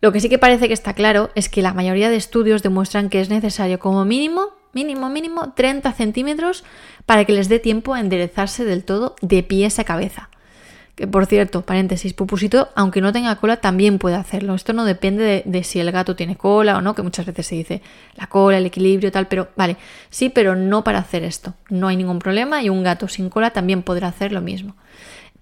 Lo 0.00 0.12
que 0.12 0.20
sí 0.20 0.28
que 0.28 0.38
parece 0.38 0.68
que 0.68 0.74
está 0.74 0.94
claro 0.94 1.30
es 1.34 1.48
que 1.48 1.62
la 1.62 1.74
mayoría 1.74 2.10
de 2.10 2.16
estudios 2.16 2.62
demuestran 2.62 3.08
que 3.08 3.20
es 3.20 3.30
necesario 3.30 3.78
como 3.78 4.04
mínimo, 4.04 4.50
mínimo, 4.72 5.08
mínimo 5.08 5.52
30 5.54 5.92
centímetros 5.92 6.64
para 7.06 7.24
que 7.24 7.32
les 7.32 7.48
dé 7.48 7.58
tiempo 7.58 7.94
a 7.94 8.00
enderezarse 8.00 8.64
del 8.64 8.84
todo 8.84 9.16
de 9.22 9.42
pies 9.42 9.78
a 9.78 9.84
cabeza. 9.84 10.28
Que 10.96 11.06
por 11.06 11.26
cierto, 11.26 11.60
paréntesis, 11.60 12.14
Pupusito, 12.14 12.70
aunque 12.74 13.02
no 13.02 13.12
tenga 13.12 13.36
cola, 13.36 13.58
también 13.58 13.98
puede 13.98 14.16
hacerlo. 14.16 14.54
Esto 14.54 14.72
no 14.72 14.86
depende 14.86 15.42
de, 15.44 15.62
si 15.62 15.78
el 15.78 15.92
gato 15.92 16.16
tiene 16.16 16.36
cola 16.36 16.78
o 16.78 16.80
no, 16.80 16.94
que 16.94 17.02
muchas 17.02 17.26
veces 17.26 17.46
se 17.46 17.54
dice 17.54 17.82
la 18.14 18.28
cola, 18.28 18.56
el 18.56 18.64
equilibrio, 18.64 19.12
tal, 19.12 19.28
pero 19.28 19.48
vale, 19.56 19.76
sí, 20.08 20.30
pero 20.30 20.56
no 20.56 20.84
para 20.84 20.98
hacer 20.98 21.22
esto. 21.22 21.52
No 21.68 21.88
hay 21.88 21.96
ningún 21.96 22.18
problema 22.18 22.62
y 22.62 22.70
un 22.70 22.82
gato 22.82 23.08
sin 23.08 23.28
cola 23.28 23.50
también 23.50 23.82
podrá 23.82 24.08
hacer 24.08 24.32
lo 24.32 24.40
mismo. 24.40 24.74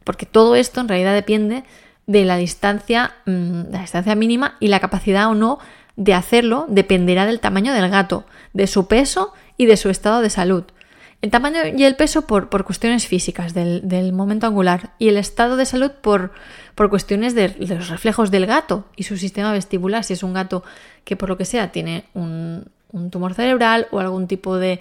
Porque 0.02 0.26
todo 0.26 0.56
esto 0.56 0.80
en 0.80 0.88
realidad 0.88 1.14
depende 1.14 1.62
de 2.06 2.24
la 2.24 2.36
distancia, 2.36 3.14
mm, 3.26 3.70
la 3.70 3.80
distancia 3.80 4.14
mínima 4.14 4.56
y 4.60 4.68
la 4.68 4.80
capacidad 4.80 5.28
o 5.28 5.34
no 5.34 5.58
de 5.96 6.14
hacerlo 6.14 6.66
dependerá 6.68 7.26
del 7.26 7.40
tamaño 7.40 7.72
del 7.72 7.88
gato, 7.88 8.24
de 8.52 8.66
su 8.66 8.86
peso 8.88 9.32
y 9.56 9.66
de 9.66 9.76
su 9.76 9.90
estado 9.90 10.20
de 10.20 10.30
salud. 10.30 10.64
El 11.22 11.30
tamaño 11.30 11.60
y 11.74 11.84
el 11.84 11.96
peso 11.96 12.26
por, 12.26 12.50
cuestiones 12.64 13.06
físicas 13.06 13.54
del, 13.54 14.12
momento 14.12 14.46
angular 14.46 14.90
y 14.98 15.08
el 15.08 15.16
estado 15.16 15.56
de 15.56 15.64
salud 15.64 15.90
por, 16.02 16.32
por 16.74 16.90
cuestiones 16.90 17.34
de, 17.34 17.48
los 17.58 17.88
reflejos 17.88 18.30
del 18.30 18.44
gato 18.44 18.84
y 18.94 19.04
su 19.04 19.16
sistema 19.16 19.50
vestibular. 19.52 20.04
Si 20.04 20.12
es 20.12 20.22
un 20.22 20.34
gato 20.34 20.64
que 21.04 21.16
por 21.16 21.30
lo 21.30 21.38
que 21.38 21.46
sea 21.46 21.72
tiene 21.72 22.04
un, 22.12 22.66
tumor 23.10 23.32
cerebral 23.32 23.88
o 23.90 24.00
algún 24.00 24.26
tipo 24.26 24.58
de... 24.58 24.80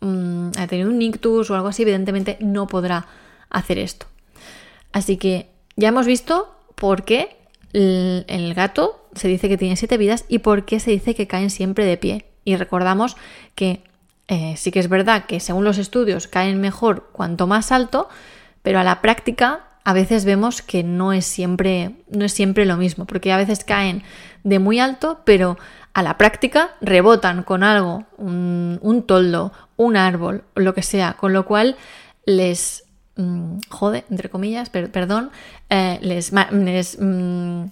Mm, 0.00 0.50
ha 0.58 0.66
tenido 0.68 0.88
un 0.90 1.02
ictus 1.02 1.50
o 1.50 1.56
algo 1.56 1.66
así, 1.66 1.82
evidentemente 1.82 2.36
no 2.40 2.68
podrá 2.68 3.06
hacer 3.50 3.78
esto. 3.78 4.06
Así 4.92 5.16
que 5.16 5.48
ya 5.74 5.88
hemos 5.88 6.06
visto 6.06 6.54
por 6.80 7.04
qué 7.04 7.36
el, 7.72 8.54
gato 8.54 9.06
se 9.14 9.28
dice 9.28 9.48
que 9.48 9.58
tiene 9.58 9.76
siete 9.76 9.96
vidas 9.96 10.24
y 10.28 10.40
por 10.40 10.64
qué 10.64 10.80
se 10.80 10.90
dice 10.90 11.14
que 11.14 11.28
caen 11.28 11.50
siempre 11.50 11.84
de 11.84 11.96
pie. 11.96 12.24
Y 12.44 12.56
recordamos 12.56 13.16
que 13.54 13.82
eh, 14.26 14.54
sí 14.56 14.72
que 14.72 14.80
es 14.80 14.88
verdad 14.88 15.26
que 15.26 15.38
según 15.38 15.62
los 15.62 15.78
estudios 15.78 16.26
caen 16.26 16.60
mejor 16.60 17.10
cuanto 17.12 17.46
más 17.46 17.70
alto, 17.70 18.08
pero 18.62 18.80
a 18.80 18.84
la 18.84 19.00
práctica 19.02 19.66
a 19.84 19.92
veces 19.92 20.24
vemos 20.24 20.62
que 20.62 20.82
no 20.82 21.12
es 21.12 21.26
siempre, 21.26 21.92
no 22.10 22.24
es 22.24 22.32
siempre 22.32 22.64
lo 22.66 22.76
mismo, 22.76 23.04
porque 23.04 23.32
a 23.32 23.36
veces 23.36 23.62
caen 23.64 24.02
de 24.42 24.58
muy 24.58 24.80
alto, 24.80 25.20
pero 25.24 25.58
a 25.92 26.02
la 26.02 26.16
práctica 26.16 26.70
rebotan 26.80 27.42
con 27.42 27.62
algo, 27.62 28.04
un, 28.16 29.04
toldo, 29.06 29.52
un 29.76 29.96
árbol, 29.96 30.44
lo 30.54 30.74
que 30.74 30.82
sea, 30.82 31.14
con 31.14 31.32
lo 31.32 31.44
cual 31.44 31.76
les 32.24 32.84
mm, 33.20 33.60
jode, 33.68 34.04
entre 34.10 34.28
comillas, 34.28 34.70
perdón, 34.70 35.30
eh, 35.68 35.98
les, 36.02 36.32
les 36.52 36.98
mm, 37.00 37.64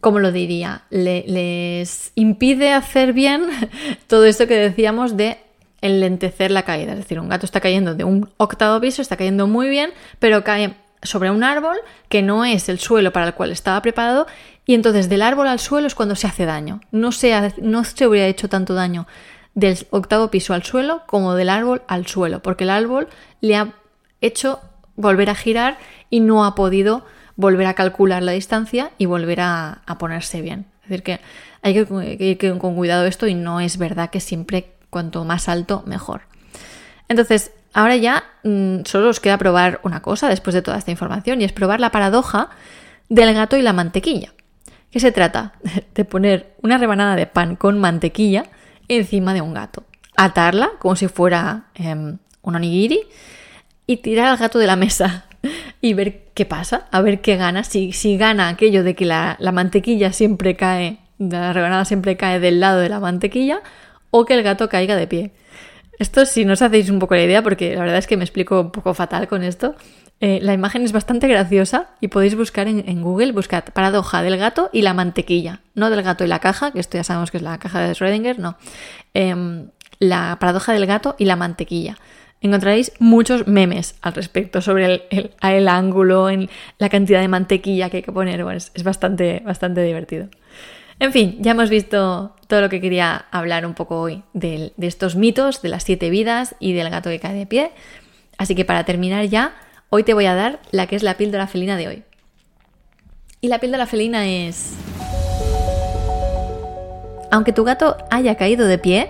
¿cómo 0.00 0.18
lo 0.18 0.32
diría? 0.32 0.82
les 0.90 2.12
impide 2.16 2.72
hacer 2.72 3.12
bien 3.12 3.46
todo 4.08 4.24
esto 4.24 4.46
que 4.46 4.56
decíamos 4.56 5.16
de 5.16 5.38
enlentecer 5.80 6.50
la 6.50 6.64
caída. 6.64 6.92
Es 6.92 6.98
decir, 6.98 7.20
un 7.20 7.28
gato 7.28 7.46
está 7.46 7.60
cayendo 7.60 7.94
de 7.94 8.04
un 8.04 8.28
octavo 8.36 8.80
piso, 8.80 9.00
está 9.00 9.16
cayendo 9.16 9.46
muy 9.46 9.68
bien, 9.68 9.90
pero 10.18 10.42
cae 10.42 10.74
sobre 11.02 11.30
un 11.30 11.44
árbol 11.44 11.76
que 12.08 12.22
no 12.22 12.44
es 12.44 12.68
el 12.68 12.78
suelo 12.78 13.12
para 13.12 13.26
el 13.26 13.34
cual 13.34 13.52
estaba 13.52 13.82
preparado 13.82 14.26
y 14.64 14.74
entonces 14.74 15.08
del 15.08 15.22
árbol 15.22 15.48
al 15.48 15.58
suelo 15.58 15.86
es 15.86 15.94
cuando 15.94 16.16
se 16.16 16.26
hace 16.26 16.46
daño. 16.46 16.80
No 16.90 17.12
se, 17.12 17.52
no 17.58 17.84
se 17.84 18.06
hubiera 18.06 18.26
hecho 18.26 18.48
tanto 18.48 18.74
daño 18.74 19.06
del 19.54 19.78
octavo 19.90 20.30
piso 20.30 20.54
al 20.54 20.62
suelo 20.62 21.02
como 21.06 21.34
del 21.34 21.48
árbol 21.48 21.82
al 21.86 22.06
suelo, 22.06 22.42
porque 22.42 22.64
el 22.64 22.70
árbol 22.70 23.08
le 23.40 23.56
ha 23.56 23.74
hecho 24.20 24.60
volver 25.02 25.28
a 25.28 25.34
girar 25.34 25.78
y 26.08 26.20
no 26.20 26.44
ha 26.44 26.54
podido 26.54 27.04
volver 27.36 27.66
a 27.66 27.74
calcular 27.74 28.22
la 28.22 28.32
distancia 28.32 28.90
y 28.98 29.06
volver 29.06 29.40
a, 29.40 29.82
ponerse 29.98 30.40
bien. 30.40 30.66
Es 30.84 30.88
decir, 30.88 31.02
que 31.02 31.20
hay 31.62 31.74
que 32.26 32.38
ir 32.40 32.58
con 32.58 32.74
cuidado 32.74 33.06
esto 33.06 33.26
y 33.26 33.34
no 33.34 33.60
es 33.60 33.78
verdad 33.78 34.10
que 34.10 34.20
siempre 34.20 34.72
cuanto 34.90 35.24
más 35.24 35.48
alto, 35.48 35.82
mejor. 35.86 36.22
Entonces, 37.08 37.52
ahora 37.72 37.96
ya 37.96 38.24
mm, 38.44 38.80
solo 38.84 39.08
os 39.08 39.20
queda 39.20 39.38
probar 39.38 39.80
una 39.84 40.02
cosa 40.02 40.28
después 40.28 40.54
de 40.54 40.62
toda 40.62 40.78
esta 40.78 40.90
información 40.90 41.40
y 41.40 41.44
es 41.44 41.52
probar 41.52 41.80
la 41.80 41.90
paradoja 41.90 42.50
del 43.08 43.34
gato 43.34 43.56
y 43.56 43.62
la 43.62 43.72
mantequilla. 43.72 44.32
¿Qué 44.90 45.00
se 45.00 45.12
trata? 45.12 45.52
De 45.94 46.04
poner 46.04 46.54
una 46.62 46.78
rebanada 46.78 47.16
de 47.16 47.26
pan 47.26 47.56
con 47.56 47.78
mantequilla 47.78 48.44
encima 48.88 49.32
de 49.32 49.40
un 49.40 49.54
gato, 49.54 49.84
atarla 50.16 50.72
como 50.78 50.96
si 50.96 51.08
fuera 51.08 51.66
em, 51.74 52.18
un 52.42 52.56
onigiri 52.56 53.00
y 53.92 53.96
tirar 53.98 54.28
al 54.28 54.38
gato 54.38 54.58
de 54.58 54.66
la 54.66 54.76
mesa 54.76 55.26
y 55.80 55.94
ver 55.94 56.22
qué 56.34 56.46
pasa, 56.46 56.86
a 56.90 57.00
ver 57.00 57.20
qué 57.20 57.36
gana, 57.36 57.64
si, 57.64 57.92
si 57.92 58.16
gana 58.16 58.48
aquello 58.48 58.82
de 58.84 58.94
que 58.94 59.04
la, 59.04 59.36
la 59.38 59.52
mantequilla 59.52 60.12
siempre 60.12 60.56
cae, 60.56 60.98
la 61.18 61.52
rebanada 61.52 61.84
siempre 61.84 62.16
cae 62.16 62.40
del 62.40 62.60
lado 62.60 62.80
de 62.80 62.88
la 62.88 63.00
mantequilla 63.00 63.60
o 64.10 64.24
que 64.24 64.34
el 64.34 64.42
gato 64.42 64.68
caiga 64.68 64.96
de 64.96 65.06
pie. 65.06 65.32
Esto 65.98 66.24
si 66.26 66.44
no 66.44 66.54
os 66.54 66.62
hacéis 66.62 66.90
un 66.90 66.98
poco 66.98 67.14
la 67.14 67.22
idea, 67.22 67.42
porque 67.42 67.74
la 67.74 67.82
verdad 67.82 67.98
es 67.98 68.06
que 68.06 68.16
me 68.16 68.24
explico 68.24 68.60
un 68.60 68.72
poco 68.72 68.94
fatal 68.94 69.28
con 69.28 69.42
esto, 69.42 69.76
eh, 70.20 70.38
la 70.40 70.54
imagen 70.54 70.82
es 70.82 70.92
bastante 70.92 71.28
graciosa 71.28 71.90
y 72.00 72.08
podéis 72.08 72.36
buscar 72.36 72.68
en, 72.68 73.02
Google, 73.02 73.32
buscad 73.32 73.64
paradoja 73.72 74.22
del 74.22 74.36
gato 74.38 74.70
y 74.72 74.82
la 74.82 74.94
mantequilla, 74.94 75.60
no 75.74 75.90
del 75.90 76.02
gato 76.02 76.24
y 76.24 76.28
la 76.28 76.38
caja, 76.38 76.70
que 76.70 76.80
esto 76.80 76.96
ya 76.96 77.04
sabemos 77.04 77.30
que 77.30 77.38
es 77.38 77.42
la 77.42 77.58
caja 77.58 77.80
de 77.80 77.92
Schrödinger, 77.92 78.38
no. 78.38 78.56
Em, 79.14 79.68
la 79.98 80.36
paradoja 80.40 80.72
del 80.72 80.86
gato 80.86 81.14
y 81.18 81.24
la 81.24 81.36
mantequilla. 81.36 81.96
Encontraréis 82.42 82.92
muchos 82.98 83.46
memes 83.46 83.94
al 84.02 84.14
respecto 84.14 84.60
sobre 84.60 85.06
el, 85.40 85.68
ángulo, 85.68 86.28
en 86.28 86.50
la 86.78 86.88
cantidad 86.88 87.20
de 87.20 87.28
mantequilla 87.28 87.88
que 87.88 87.98
hay 87.98 88.02
que 88.02 88.12
poner. 88.12 88.42
Bueno, 88.42 88.58
es, 88.58 88.72
es 88.74 88.82
bastante, 88.82 89.40
bastante 89.44 89.82
divertido. 89.82 90.28
En 90.98 91.12
fin, 91.12 91.36
ya 91.40 91.52
hemos 91.52 91.70
visto 91.70 92.36
todo 92.46 92.60
lo 92.60 92.68
que 92.68 92.80
quería 92.80 93.26
hablar 93.30 93.66
un 93.66 93.74
poco 93.74 94.00
hoy 94.00 94.22
de, 94.34 94.72
estos 94.78 95.16
mitos, 95.16 95.62
de 95.62 95.68
las 95.68 95.84
siete 95.84 96.10
vidas 96.10 96.54
y 96.60 96.74
del 96.74 96.90
gato 96.90 97.10
que 97.10 97.18
cae 97.18 97.34
de 97.34 97.46
pie. 97.46 97.70
Así 98.38 98.54
que 98.54 98.64
para 98.64 98.84
terminar 98.84 99.24
ya, 99.24 99.54
hoy 99.90 100.04
te 100.04 100.14
voy 100.14 100.26
a 100.26 100.34
dar 100.34 100.60
la 100.70 100.86
que 100.86 100.96
es 100.96 101.02
la 101.02 101.16
píldora 101.16 101.46
felina 101.46 101.76
de 101.76 101.88
hoy. 101.88 102.02
Y 103.40 103.48
la 103.48 103.58
píldora 103.58 103.86
felina 103.86 104.28
es... 104.28 104.74
Aunque 107.30 107.52
tu 107.52 107.64
gato 107.64 107.96
haya 108.10 108.36
caído 108.36 108.66
de 108.66 108.78
pie, 108.78 109.08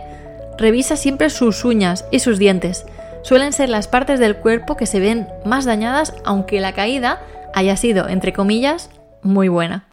revisa 0.56 0.96
siempre 0.96 1.28
sus 1.28 1.64
uñas 1.64 2.06
y 2.10 2.20
sus 2.20 2.38
dientes. 2.38 2.86
Suelen 3.22 3.52
ser 3.52 3.68
las 3.68 3.86
partes 3.86 4.18
del 4.18 4.36
cuerpo 4.36 4.76
que 4.76 4.86
se 4.86 4.98
ven 4.98 5.28
más 5.44 5.64
dañadas 5.64 6.14
aunque 6.24 6.60
la 6.60 6.72
caída 6.72 7.22
haya 7.54 7.76
sido, 7.76 8.08
entre 8.08 8.32
comillas, 8.32 8.90
muy 9.22 9.48
buena. 9.48 9.84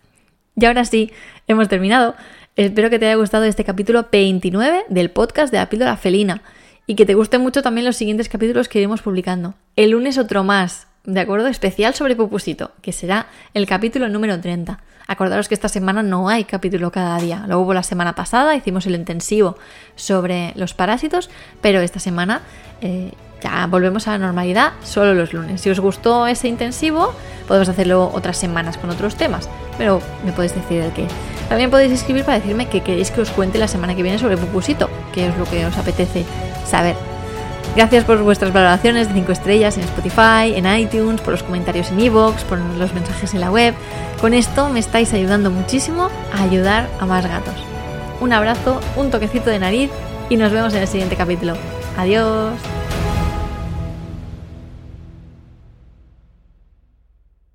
Y 0.55 0.65
ahora 0.65 0.83
sí, 0.83 1.11
hemos 1.47 1.69
terminado. 1.69 2.15
Espero 2.55 2.89
que 2.89 2.99
te 2.99 3.05
haya 3.05 3.15
gustado 3.15 3.45
este 3.45 3.63
capítulo 3.63 4.07
29 4.11 4.85
del 4.89 5.11
podcast 5.11 5.51
de 5.51 5.59
la 5.59 5.69
píldora 5.69 5.95
felina 5.95 6.41
y 6.87 6.95
que 6.95 7.05
te 7.05 7.13
gusten 7.13 7.41
mucho 7.41 7.61
también 7.61 7.85
los 7.85 7.95
siguientes 7.95 8.29
capítulos 8.29 8.67
que 8.67 8.79
iremos 8.79 9.03
publicando. 9.03 9.53
El 9.75 9.91
lunes 9.91 10.17
otro 10.17 10.43
más, 10.43 10.87
¿de 11.03 11.19
acuerdo? 11.19 11.47
Especial 11.47 11.93
sobre 11.93 12.15
Pupusito, 12.15 12.71
que 12.81 12.91
será 12.91 13.27
el 13.53 13.65
capítulo 13.65 14.09
número 14.09 14.39
30. 14.39 14.79
Acordaros 15.07 15.47
que 15.47 15.55
esta 15.55 15.69
semana 15.69 16.03
no 16.03 16.29
hay 16.29 16.43
capítulo 16.43 16.91
cada 16.91 17.17
día. 17.17 17.45
Lo 17.47 17.59
hubo 17.59 17.73
la 17.73 17.83
semana 17.83 18.13
pasada, 18.13 18.55
hicimos 18.55 18.85
el 18.85 18.95
intensivo 18.95 19.57
sobre 19.95 20.53
los 20.55 20.73
parásitos, 20.73 21.29
pero 21.61 21.79
esta 21.79 21.99
semana 21.99 22.41
eh, 22.81 23.11
ya 23.41 23.65
volvemos 23.67 24.07
a 24.07 24.11
la 24.11 24.17
normalidad 24.19 24.73
solo 24.83 25.13
los 25.15 25.33
lunes. 25.33 25.61
Si 25.61 25.69
os 25.69 25.79
gustó 25.79 26.27
ese 26.27 26.47
intensivo, 26.47 27.13
podemos 27.47 27.69
hacerlo 27.69 28.11
otras 28.13 28.37
semanas 28.37 28.77
con 28.77 28.89
otros 28.91 29.15
temas, 29.15 29.49
pero 29.77 30.01
me 30.25 30.31
podéis 30.31 30.53
decir 30.53 30.81
el 30.81 30.91
qué. 30.93 31.07
También 31.47 31.71
podéis 31.71 31.91
escribir 31.91 32.23
para 32.23 32.39
decirme 32.39 32.67
que 32.67 32.81
queréis 32.81 33.09
que 33.09 33.21
os 33.21 33.31
cuente 33.31 33.57
la 33.57 33.67
semana 33.67 33.95
que 33.95 34.03
viene 34.03 34.19
sobre 34.19 34.37
Pupusito, 34.37 34.89
que 35.11 35.27
es 35.27 35.37
lo 35.37 35.45
que 35.45 35.65
os 35.65 35.75
apetece 35.77 36.23
saber. 36.65 36.95
Gracias 37.75 38.03
por 38.03 38.17
vuestras 38.23 38.51
valoraciones 38.51 39.07
de 39.07 39.13
5 39.13 39.31
estrellas 39.31 39.77
en 39.77 39.83
Spotify, 39.83 40.53
en 40.55 40.65
iTunes, 40.65 41.21
por 41.21 41.31
los 41.31 41.43
comentarios 41.43 41.91
en 41.91 41.99
iVoox, 41.99 42.43
por 42.43 42.59
los 42.59 42.93
mensajes 42.93 43.33
en 43.33 43.41
la 43.41 43.51
web. 43.51 43.73
Con 44.19 44.33
esto 44.33 44.69
me 44.69 44.79
estáis 44.79 45.13
ayudando 45.13 45.49
muchísimo 45.49 46.09
a 46.33 46.43
ayudar 46.43 46.89
a 46.99 47.05
más 47.05 47.25
gatos. 47.25 47.55
Un 48.19 48.33
abrazo, 48.33 48.81
un 48.97 49.11
toquecito 49.11 49.49
de 49.49 49.59
nariz 49.59 49.91
y 50.29 50.35
nos 50.35 50.51
vemos 50.51 50.73
en 50.73 50.81
el 50.81 50.87
siguiente 50.87 51.15
capítulo. 51.15 51.53
Adiós. 51.97 52.78